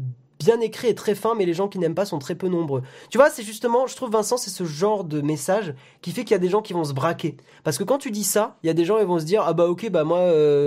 [0.44, 2.82] bien écrit et très fin, mais les gens qui n'aiment pas sont très peu nombreux.
[3.10, 6.32] Tu vois, c'est justement, je trouve Vincent, c'est ce genre de message qui fait qu'il
[6.32, 7.36] y a des gens qui vont se braquer.
[7.62, 9.42] Parce que quand tu dis ça, il y a des gens qui vont se dire
[9.46, 10.20] ah bah ok bah moi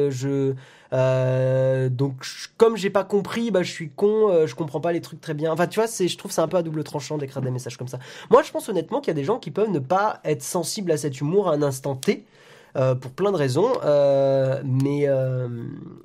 [0.09, 0.55] je
[0.93, 2.13] euh, donc
[2.57, 5.33] comme j'ai pas compris, bah je suis con, euh, je comprends pas les trucs très
[5.33, 5.51] bien.
[5.51, 7.77] Enfin tu vois, c'est je trouve c'est un peu à double tranchant d'écrire des messages
[7.77, 7.99] comme ça.
[8.29, 10.91] Moi je pense honnêtement qu'il y a des gens qui peuvent ne pas être sensibles
[10.91, 12.25] à cet humour à un instant T.
[12.77, 13.73] Euh, pour plein de raisons,
[14.63, 15.07] mais,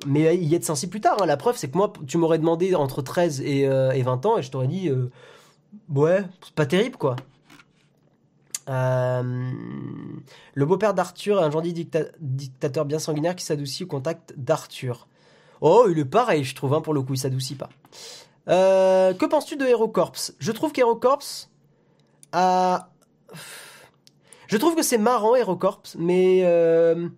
[0.07, 1.19] mais y être sensible plus tard.
[1.21, 1.27] Hein.
[1.27, 4.43] La preuve, c'est que moi, tu m'aurais demandé entre 13 et, et 20 ans, et
[4.43, 4.91] je t'aurais dit,
[5.91, 7.17] ouais, c'est pas terrible, quoi.
[8.69, 9.51] Euh,
[10.55, 11.73] le beau-père d'Arthur est un gentil
[12.21, 15.09] dictateur bien sanguinaire qui s'adoucit au contact d'Arthur.
[15.61, 17.71] Oh, il est pareil, je trouve, hein, pour le coup, il s'adoucit pas.
[18.49, 21.49] Euh, que penses-tu de HeroCorps Je trouve qu'HeroCorps
[22.33, 22.91] a...
[24.53, 26.43] Je trouve que c'est marrant, HeroCorps, mais...
[26.45, 27.09] Euh,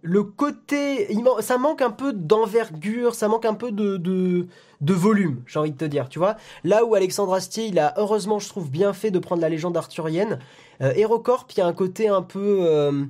[0.00, 4.48] le côté, ça manque un peu d'envergure, ça manque un peu de,
[4.80, 6.36] volume, j'ai envie de te dire, tu vois.
[6.64, 9.76] Là où Alexandre Astier, il a heureusement, je trouve, bien fait de prendre la légende
[9.76, 10.38] arthurienne.
[10.80, 12.60] Euh, il y a un côté un peu...
[12.62, 13.04] Euh,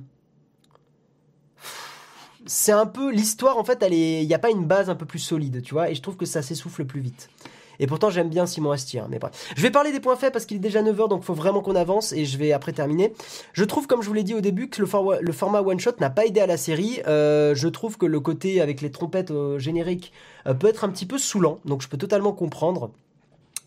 [2.45, 3.09] c'est un peu...
[3.09, 5.89] L'histoire, en fait, il n'y a pas une base un peu plus solide, tu vois,
[5.89, 7.29] et je trouve que ça s'essouffle plus vite.
[7.79, 8.99] Et pourtant, j'aime bien Simon Astier.
[8.99, 9.53] Hein, mais bref.
[9.55, 11.75] Je vais parler des points faibles parce qu'il est déjà 9h, donc faut vraiment qu'on
[11.75, 13.13] avance et je vais après terminer.
[13.53, 16.25] Je trouve, comme je vous l'ai dit au début, que le, format one-shot n'a pas
[16.25, 17.01] aidé à la série.
[17.07, 20.11] Euh, je trouve que le côté avec les trompettes euh, génériques
[20.47, 22.91] euh, peut être un petit peu saoulant, donc je peux totalement comprendre.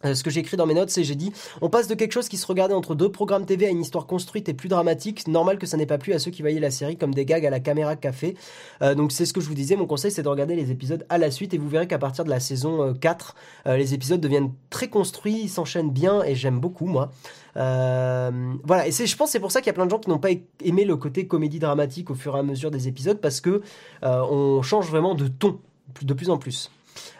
[0.04, 1.32] Euh, ce que j'ai écrit dans mes notes, c'est j'ai dit
[1.62, 4.06] on passe de quelque chose qui se regardait entre deux programmes TV à une histoire
[4.06, 5.26] construite et plus dramatique.
[5.26, 7.46] Normal que ça n'ait pas plu à ceux qui voyaient la série comme des gags
[7.46, 8.36] à la caméra café.
[8.82, 9.76] Euh, donc c'est ce que je vous disais.
[9.76, 12.24] Mon conseil, c'est de regarder les épisodes à la suite et vous verrez qu'à partir
[12.24, 13.34] de la saison 4,
[13.66, 17.10] euh, les épisodes deviennent très construits, ils s'enchaînent bien et j'aime beaucoup moi.
[17.54, 20.18] voilà, et je pense c'est pour ça qu'il y a plein de gens qui n'ont
[20.18, 20.30] pas
[20.62, 23.62] aimé le côté comédie dramatique au fur et à mesure des épisodes parce que
[24.02, 25.58] on change vraiment de ton
[26.02, 26.70] de plus en plus.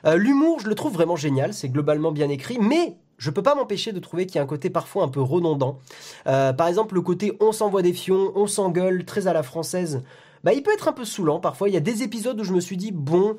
[0.04, 3.54] Euh, l'humour, je le trouve vraiment génial, c'est globalement bien écrit, mais je peux pas
[3.54, 5.78] m'empêcher de trouver qu'il y a un côté parfois un peu redondant.
[6.26, 10.02] Euh, par exemple, le côté on s'envoie des fions, on s'engueule, très à la française,
[10.44, 11.68] bah, il peut être un peu saoulant parfois.
[11.68, 13.38] Il y a des épisodes où je me suis dit, bon,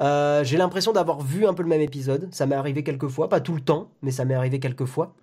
[0.00, 2.28] euh, j'ai l'impression d'avoir vu un peu le même épisode.
[2.30, 5.14] Ça m'est arrivé quelques fois, pas tout le temps, mais ça m'est arrivé quelques fois.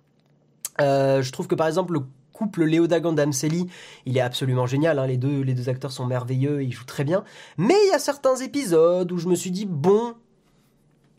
[0.78, 2.00] je trouve que par exemple, le
[2.36, 3.66] couple Léo Dagan Damseli,
[4.04, 7.02] il est absolument génial, hein, les, deux, les deux acteurs sont merveilleux, ils jouent très
[7.02, 7.24] bien.
[7.56, 10.14] Mais il y a certains épisodes où je me suis dit, bon,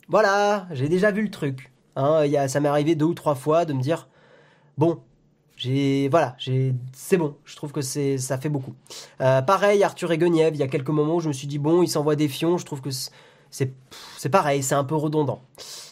[0.10, 1.72] voilà, j'ai déjà vu le truc.
[1.96, 4.08] Hein, ça m'est arrivé deux ou trois fois de me dire,
[4.78, 5.00] bon,
[5.58, 6.38] j'ai voilà,
[6.94, 7.36] c'est bon.
[7.44, 8.76] Je trouve que ça fait beaucoup.
[9.22, 11.58] Euh, pareil, Arthur et Guenièvre, il y a quelques moments où je me suis dit
[11.58, 12.58] bon, il s'envoie des fions.
[12.58, 13.74] Je trouve que c'est
[14.18, 15.42] c'est pareil, c'est un peu redondant.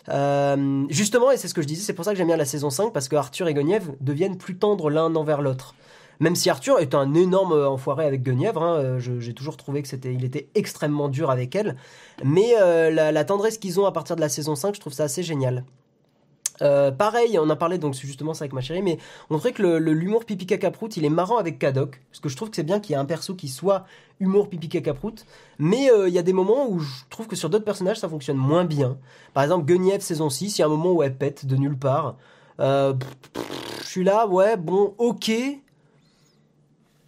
[0.09, 2.45] Euh, justement, et c'est ce que je disais, c'est pour ça que j'aime bien la
[2.45, 5.73] saison 5 parce que Arthur et Guenièvre deviennent plus tendres l'un envers l'autre.
[6.19, 9.87] Même si Arthur est un énorme enfoiré avec Guenièvre, hein, euh, j'ai toujours trouvé que
[9.87, 11.75] c'était, il était extrêmement dur avec elle.
[12.23, 15.03] Mais la, la, tendresse qu'ils ont à partir de la saison 5, je trouve ça
[15.03, 15.65] assez génial.
[16.61, 18.97] Euh, pareil, on a parlé donc justement ça avec ma chérie, mais
[19.29, 22.49] on dirait que l'humour pipi cacaproute, il est marrant avec Kadok, parce que je trouve
[22.49, 23.85] que c'est bien qu'il y ait un perso qui soit
[24.19, 25.25] humour pipi cacaproute,
[25.59, 28.09] mais euh, il y a des moments où je trouve que sur d'autres personnages ça
[28.09, 28.97] fonctionne moins bien.
[29.33, 31.77] Par exemple, Guenièvre saison 6, il y a un moment où elle pète de nulle
[31.77, 32.15] part.
[32.59, 32.93] Euh,
[33.81, 35.31] je suis là, ouais, bon, ok,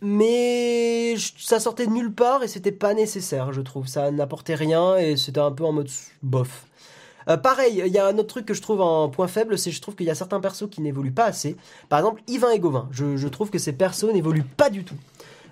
[0.02, 3.88] mais ça sortait de nulle part et c'était pas nécessaire, je trouve.
[3.88, 5.89] Ça n'apportait rien et c'était un peu en mode
[6.24, 6.66] bof.
[7.30, 9.72] Euh, pareil, il y a un autre truc que je trouve en point faible, c'est
[9.72, 11.58] je trouve qu'il y a certains persos qui n'évoluent pas assez.
[11.89, 12.88] Par exemple, Yvain et Gauvin.
[12.91, 14.95] Je, trouve que ces persos n'évoluent pas du tout.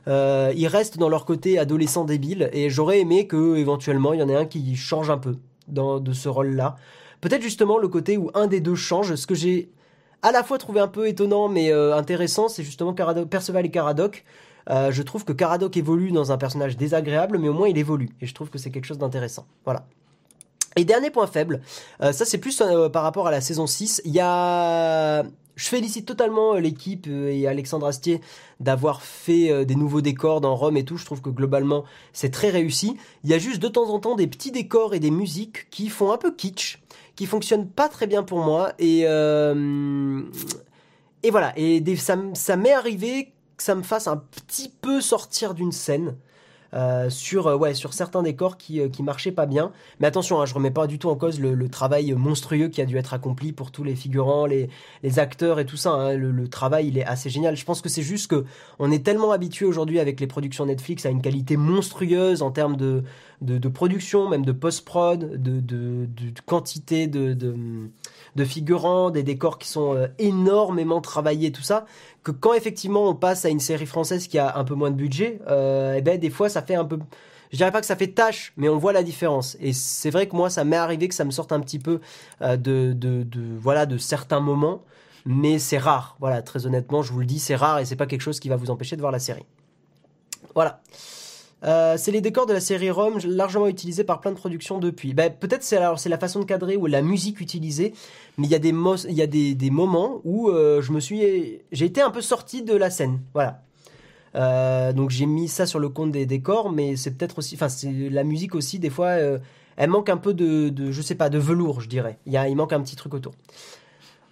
[0.08, 4.24] Euh, ils restent dans leur côté adolescent débile et j'aurais aimé que éventuellement il y
[4.24, 5.38] en ait un qui change un peu
[5.68, 6.78] dans, de ce rôle-là.
[7.22, 9.16] Peut-être justement le côté où un des deux change.
[9.16, 9.70] Ce que j'ai
[10.28, 14.26] à la fois trouvé un peu étonnant mais euh, intéressant, c'est justement Perceval et Caradoc.
[14.70, 18.10] je trouve que Caradoc évolue dans un personnage désagréable, mais au moins il évolue.
[18.22, 19.46] Et je trouve que c'est quelque chose d'intéressant.
[19.64, 19.86] Voilà.
[20.78, 21.62] Et dernier point faible,
[22.02, 25.24] euh, ça c'est plus euh, par rapport à la saison 6, il y a...
[25.56, 28.20] Je félicite totalement euh, l'équipe et Alexandre Astier
[28.60, 30.98] d'avoir fait des nouveaux décors dans Rome et tout.
[30.98, 32.98] Je trouve que globalement c'est très réussi.
[33.24, 35.88] Il y a juste de temps en temps des petits décors et des musiques qui
[35.88, 36.82] font un peu kitsch,
[37.16, 38.74] qui fonctionnent pas très bien pour moi.
[38.80, 39.06] Et, et
[41.32, 41.54] voilà.
[41.58, 46.16] Et ça, ça m'est arrivé que ça me fasse un petit peu sortir d'une scène.
[46.76, 49.72] Euh, sur, euh, ouais, sur certains décors qui, euh, qui marchaient pas bien.
[50.02, 52.86] Mais attention, hein, je remets pas du tout en cause le, travail monstrueux qui a
[52.86, 54.70] dû être accompli pour tous les figurants, les,
[55.02, 55.92] les acteurs et tout ça.
[55.92, 56.16] Hein.
[56.16, 57.56] Le, travail, il est assez génial.
[57.56, 58.46] Je pense que c'est juste que
[58.78, 62.76] on est tellement habitué aujourd'hui avec les productions Netflix à une qualité monstrueuse en termes
[62.76, 63.04] de,
[63.42, 66.08] de, production, même de post-prod, de, de,
[66.46, 67.56] quantité de, de,
[68.44, 71.86] figurants, des décors qui sont énormément travaillés, tout ça,
[72.24, 74.96] que quand effectivement on passe à une série française qui a un peu moins de
[74.96, 77.00] budget, euh, eh ben des fois ça fait un peu
[77.52, 79.56] je dirais pas que ça fait tâche, mais on voit la différence.
[79.62, 82.02] Et c'est vrai que moi, ça m'est arrivé que ça me sorte un petit peu
[82.42, 84.82] euh, de, de, de, voilà, de certains moments,
[85.26, 86.18] mais c'est rare.
[86.20, 88.50] Voilà, très honnêtement, je vous le dis, c'est rare et c'est pas quelque chose qui
[88.50, 89.46] va vous empêcher de voir la série.
[90.54, 90.82] Voilà.
[91.64, 95.14] Euh, c'est les décors de la série Rome, largement utilisés par plein de productions depuis.
[95.14, 97.94] Ben, peut-être c'est c'est la façon de cadrer ou la musique utilisée,
[98.38, 98.74] mais il y a des
[99.10, 102.76] y a des, moments où euh, je me suis j'ai été un peu sorti de
[102.76, 103.62] la scène, voilà.
[104.36, 107.70] Euh, donc j'ai mis ça sur le compte des décors, mais c'est peut-être aussi, enfin
[107.70, 109.14] c'est la musique aussi des fois,
[109.78, 112.20] elle manque un peu de, de, je sais pas, de velours, je dirais.
[112.26, 113.34] Il y a, il manque un petit truc autour.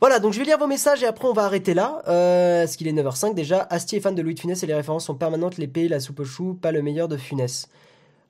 [0.04, 2.02] Voilà, donc je vais lire vos messages et après on va arrêter là.
[2.10, 3.66] Euh, ce qu'il est 9h05 déjà.
[3.70, 5.56] Astier est fan de Louis de Funès et les références sont permanentes.
[5.56, 7.70] L'épée, la soupe au chou, pas le meilleur de Funès.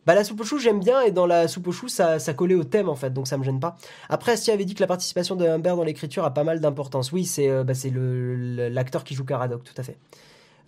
[0.05, 2.35] Bah la soupe au chou j'aime bien et dans la soupe au chou ça, ça
[2.35, 3.75] collait au thème en fait donc ça me gêne pas.
[4.07, 7.11] Après Astier avait dit que la participation de Humbert dans l'écriture a pas mal d'importance.
[7.11, 7.73] Oui c'est euh, bah,
[8.69, 9.97] l'acteur qui joue Caradoc tout à fait.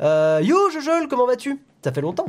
[0.01, 1.61] Euh, yo Jojol comment vas-tu?
[1.83, 2.25] Ça fait longtemps.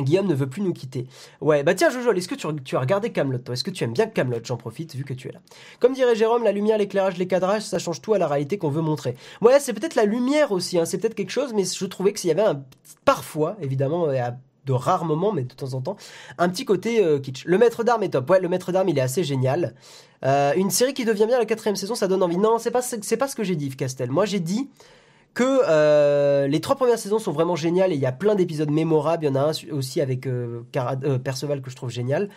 [0.00, 1.06] Guillaume ne veut plus nous quitter.
[1.40, 4.06] Ouais, bah tiens, Jojo, est-ce que tu, as regardé Camelot Est-ce que tu aimes bien
[4.06, 4.40] Camelot?
[4.42, 5.40] J'en profite vu que tu es là.
[5.80, 8.70] Comme dirait Jérôme, la lumière, l'éclairage, les cadrages, ça change tout à la réalité qu'on
[8.70, 9.14] veut montrer.
[9.40, 12.28] Ouais, c'est peut-être la lumière aussi, hein, c'est peut-être quelque chose, mais je trouvais qu'il
[12.28, 12.62] y avait un,
[13.04, 15.96] parfois, évidemment, à de rares moments, mais de temps en temps,
[16.38, 17.44] un petit côté euh, kitsch.
[17.44, 18.30] Le maître d'armes est top.
[18.30, 19.74] Ouais, le maître d'armes, il est assez génial.
[20.24, 22.38] Euh, une série qui devient bien la quatrième saison, ça donne envie.
[22.38, 24.10] Non, c'est pas, pas ce que j'ai dit, Castel.
[24.10, 24.70] Moi, j'ai dit
[25.34, 28.70] que euh, les trois premières saisons sont vraiment géniales et il y a plein d'épisodes
[28.70, 29.24] mémorables.
[29.24, 32.28] Il y en a un aussi avec euh, euh, Perceval que je trouve génial.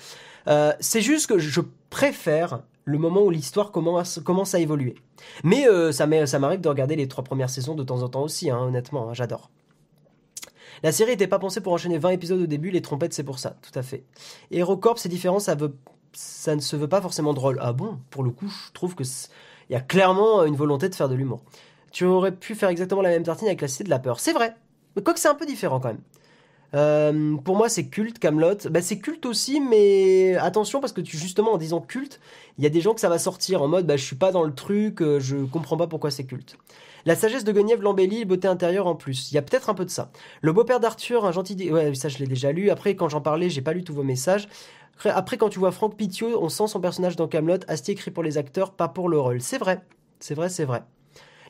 [0.79, 4.95] c'est juste que je préfère le moment où l'histoire commence, à évoluer.
[5.43, 8.59] Mais ça m'arrive de regarder les trois premières saisons de temps en temps aussi, hein,
[8.59, 9.49] honnêtement, hein, j'adore.
[10.83, 13.39] La série n'était pas pensée pour enchaîner 20 épisodes au début, les trompettes c'est pour
[13.39, 14.03] ça, tout à fait.
[14.51, 17.57] HeroCorp c'est différent, ça ne se veut pas forcément drôle.
[17.59, 17.97] Ah bon?
[18.11, 19.07] Pour le coup, je trouve qu'il
[19.71, 21.41] y a clairement une volonté de faire de l'humour
[21.95, 24.19] tu aurais pu faire exactement la même tartine avec la Cité de la Peur.
[24.19, 24.53] C'est vrai.
[24.97, 26.01] Mais quoique c'est un peu différent quand même.
[26.73, 28.69] Euh, pour moi, c'est culte, Camelot.
[28.69, 32.19] Bah, c'est culte aussi, mais attention parce que tu justement en disant culte,
[32.57, 34.33] il y a des gens que ça va sortir en mode bah, je suis pas
[34.33, 36.57] dans le truc, euh, je comprends pas pourquoi c'est culte.
[37.05, 39.31] La sagesse de Guenièvre l'embellit, beauté intérieure en plus.
[39.31, 40.11] Il y a peut-être un peu de ça.
[40.41, 41.71] Le beau-père d'Arthur, un gentil.
[41.71, 42.71] Ouais, ça je l'ai déjà lu.
[42.71, 44.49] Après, quand j'en parlais, j'ai pas lu tous vos messages.
[45.05, 47.59] Après, quand tu vois Franck Pitiot, on sent son personnage dans Camelot.
[47.69, 49.39] Astier écrit pour les acteurs, pas pour le rôle.
[49.39, 49.79] C'est vrai.
[50.19, 50.83] C'est vrai, c'est vrai.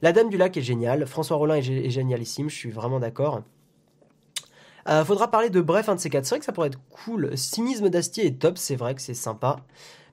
[0.01, 1.05] La Dame du Lac est géniale.
[1.05, 2.49] François Rollin est, gé- est génialissime.
[2.49, 3.41] Je suis vraiment d'accord.
[4.87, 6.25] Euh, faudra parler de Bref, un de ces quatre.
[6.25, 7.35] C'est vrai que ça pourrait être cool.
[7.35, 8.57] Cynisme d'Astier est top.
[8.57, 9.57] C'est vrai que c'est sympa.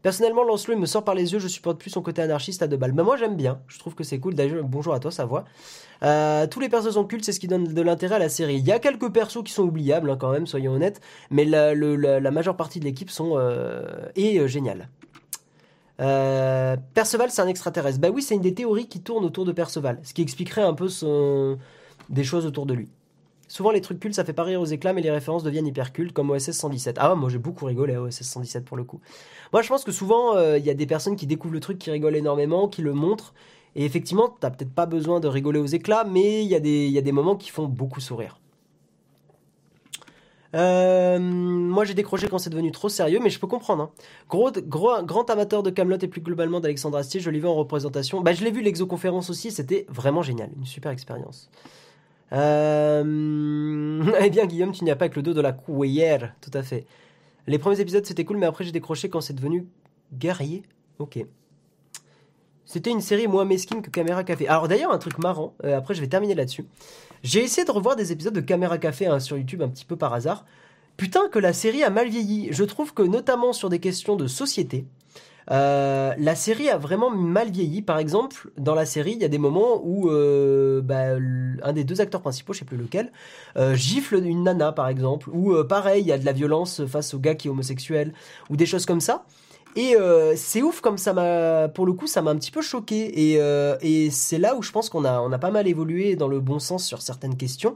[0.01, 1.39] Personnellement, Lancelot, me sort par les yeux.
[1.39, 2.93] Je supporte plus son côté anarchiste à deux balles.
[2.93, 3.61] Mais moi, j'aime bien.
[3.69, 4.35] Je trouve que c'est cool.
[4.35, 5.45] D'ailleurs, bonjour à toi, sa voix.
[6.03, 8.57] Euh, tous les persos sont cultes, c'est ce qui donne de l'intérêt à la série.
[8.57, 11.01] Il y a quelques persos qui sont oubliables, hein, quand même, soyons honnêtes.
[11.31, 13.39] Mais la, majeure partie de l'équipe sont
[14.17, 14.89] est euh, géniale.
[16.03, 18.01] Euh, Perceval, c'est un extraterrestre.
[18.01, 20.75] Bah oui, c'est une des théories qui tournent autour de Perceval, ce qui expliquerait un
[20.75, 20.89] peu
[22.11, 22.89] des choses autour de lui.
[23.47, 25.93] Souvent, les trucs cultes, ça fait pas rire aux éclats, mais les références deviennent hyper
[25.93, 26.97] cultes, comme OSS 117.
[26.99, 29.01] Ah, moi j'ai beaucoup rigolé à OSS 117 pour le coup.
[29.53, 31.79] Moi, je pense que souvent, euh, il y a des personnes qui découvrent le truc,
[31.79, 33.35] qui rigolent énormément, qui le montrent.
[33.77, 36.61] Et effectivement, t'as peut-être pas besoin de rigoler aux éclats, mais il y a
[37.03, 38.42] des moments qui font beaucoup sourire.
[40.55, 43.85] Euh, moi j'ai décroché quand c'est devenu trop sérieux, mais je peux comprendre.
[43.85, 43.91] hein.
[44.29, 47.55] Gros, gros, grand amateur de Camelot et plus globalement d'Alexandre Astier, je l'ai vu en
[47.55, 48.21] représentation.
[48.21, 51.51] Bah, je l'ai vu l'exoconférence aussi, c'était vraiment génial, une super expérience.
[52.33, 54.03] Euh...
[54.21, 56.63] Eh bien, Guillaume, tu n'y as pas avec le dos de la cuillère, tout à
[56.63, 56.87] fait.
[57.47, 59.67] Les premiers épisodes c'était cool, mais après j'ai décroché quand c'est devenu
[60.13, 60.63] guerrier.
[60.99, 61.25] Ok.
[62.65, 64.47] C'était une série moins mesquine que Caméra Café.
[64.49, 66.65] Alors d'ailleurs, un truc marrant, euh, après je vais terminer là-dessus.
[67.23, 69.97] J'ai essayé de revoir des épisodes de Caméra Café hein, sur YouTube un petit peu
[69.97, 70.45] par hasard.
[70.97, 72.49] Putain que la série a mal vieilli.
[72.51, 74.87] Je trouve que notamment sur des questions de société,
[75.51, 77.81] euh, la série a vraiment mal vieilli.
[77.81, 81.15] Par exemple, dans la série, il y a des moments où euh, bah,
[81.63, 83.13] un des deux acteurs principaux, je sais plus lequel,
[83.57, 85.31] euh, gifle une nana, par exemple.
[85.31, 88.13] Ou pareil, il y a de la violence face au gars qui est homosexuel,
[88.51, 89.25] ou des choses comme ça.
[89.75, 92.63] Et euh, c'est ouf comme ça m'a, pour le coup, ça m'a un petit peu
[92.63, 93.31] choqué.
[93.33, 96.17] Et, euh, et c'est là où je pense qu'on a, on a pas mal évolué
[96.17, 97.75] dans le bon sens sur certaines questions.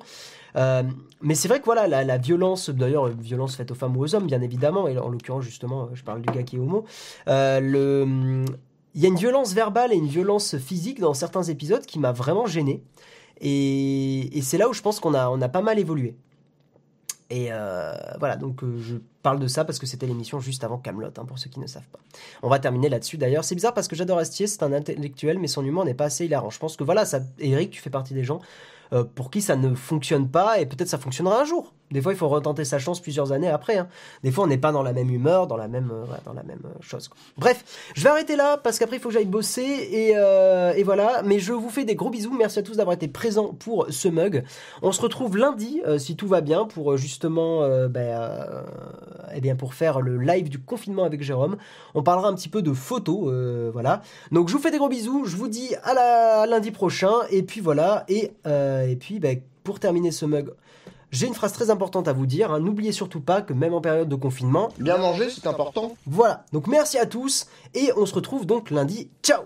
[0.57, 0.83] Euh,
[1.23, 4.27] mais c'est vrai que voilà, la, violence, d'ailleurs, violence faite aux femmes ou aux hommes,
[4.27, 6.85] bien évidemment, et en l'occurrence, justement, je parle du gars qui est homo.
[7.29, 12.13] Il y a une violence verbale et une violence physique dans certains épisodes qui m'a
[12.13, 12.83] vraiment gêné.
[13.43, 16.17] Et, et c'est là où je pense qu'on a, on a pas mal évolué.
[17.29, 17.49] Et
[18.19, 21.51] voilà, donc je parle de ça parce que c'était l'émission juste avant Camelot, pour ceux
[21.51, 21.99] qui ne savent pas.
[22.45, 23.43] On va terminer là-dessus d'ailleurs.
[23.43, 26.27] C'est bizarre parce que j'adore Astier, c'est un intellectuel, mais son humour n'est pas assez
[26.27, 26.51] hilarant.
[26.51, 28.41] Je pense que voilà, ça, Eric, tu fais partie des gens
[28.93, 31.73] euh, pour qui ça ne fonctionne pas et peut-être ça fonctionnera un jour.
[31.91, 33.79] Des fois, il faut retenter sa chance plusieurs années après.
[33.79, 33.89] hein.
[34.23, 36.43] Des fois, on n'est pas dans la même humeur, dans la même, euh, dans la
[36.45, 37.11] même euh, chose.
[37.37, 37.65] Bref,
[37.95, 41.23] je vais arrêter là parce qu'après, il faut que j'aille bosser et, voilà.
[41.25, 42.33] Mais je vous fais des gros bisous.
[42.37, 44.45] Merci à tous d'avoir été présents pour ce mug.
[44.83, 48.65] On se retrouve lundi, si tout va bien, pour justement, ben,
[49.35, 51.57] eh bien, pour faire le live du confinement avec Jérôme.
[51.95, 54.03] On parlera un petit peu de photos, euh, voilà.
[54.33, 55.25] Donc, je vous fais des gros bisous.
[55.25, 57.13] Je vous dis à, la, à lundi prochain.
[57.31, 58.05] Et puis voilà.
[58.09, 60.53] Et, euh, et puis, ben, pour terminer ce mug.
[61.13, 62.53] J'ai une phrase très importante à vous dire.
[62.53, 62.59] hein.
[62.61, 65.93] N'oubliez surtout pas que même en période de confinement, Bien manger, c'est important.
[66.05, 66.45] voilà.
[66.53, 69.09] Donc merci à tous et on se retrouve donc lundi.
[69.23, 69.43] Ciao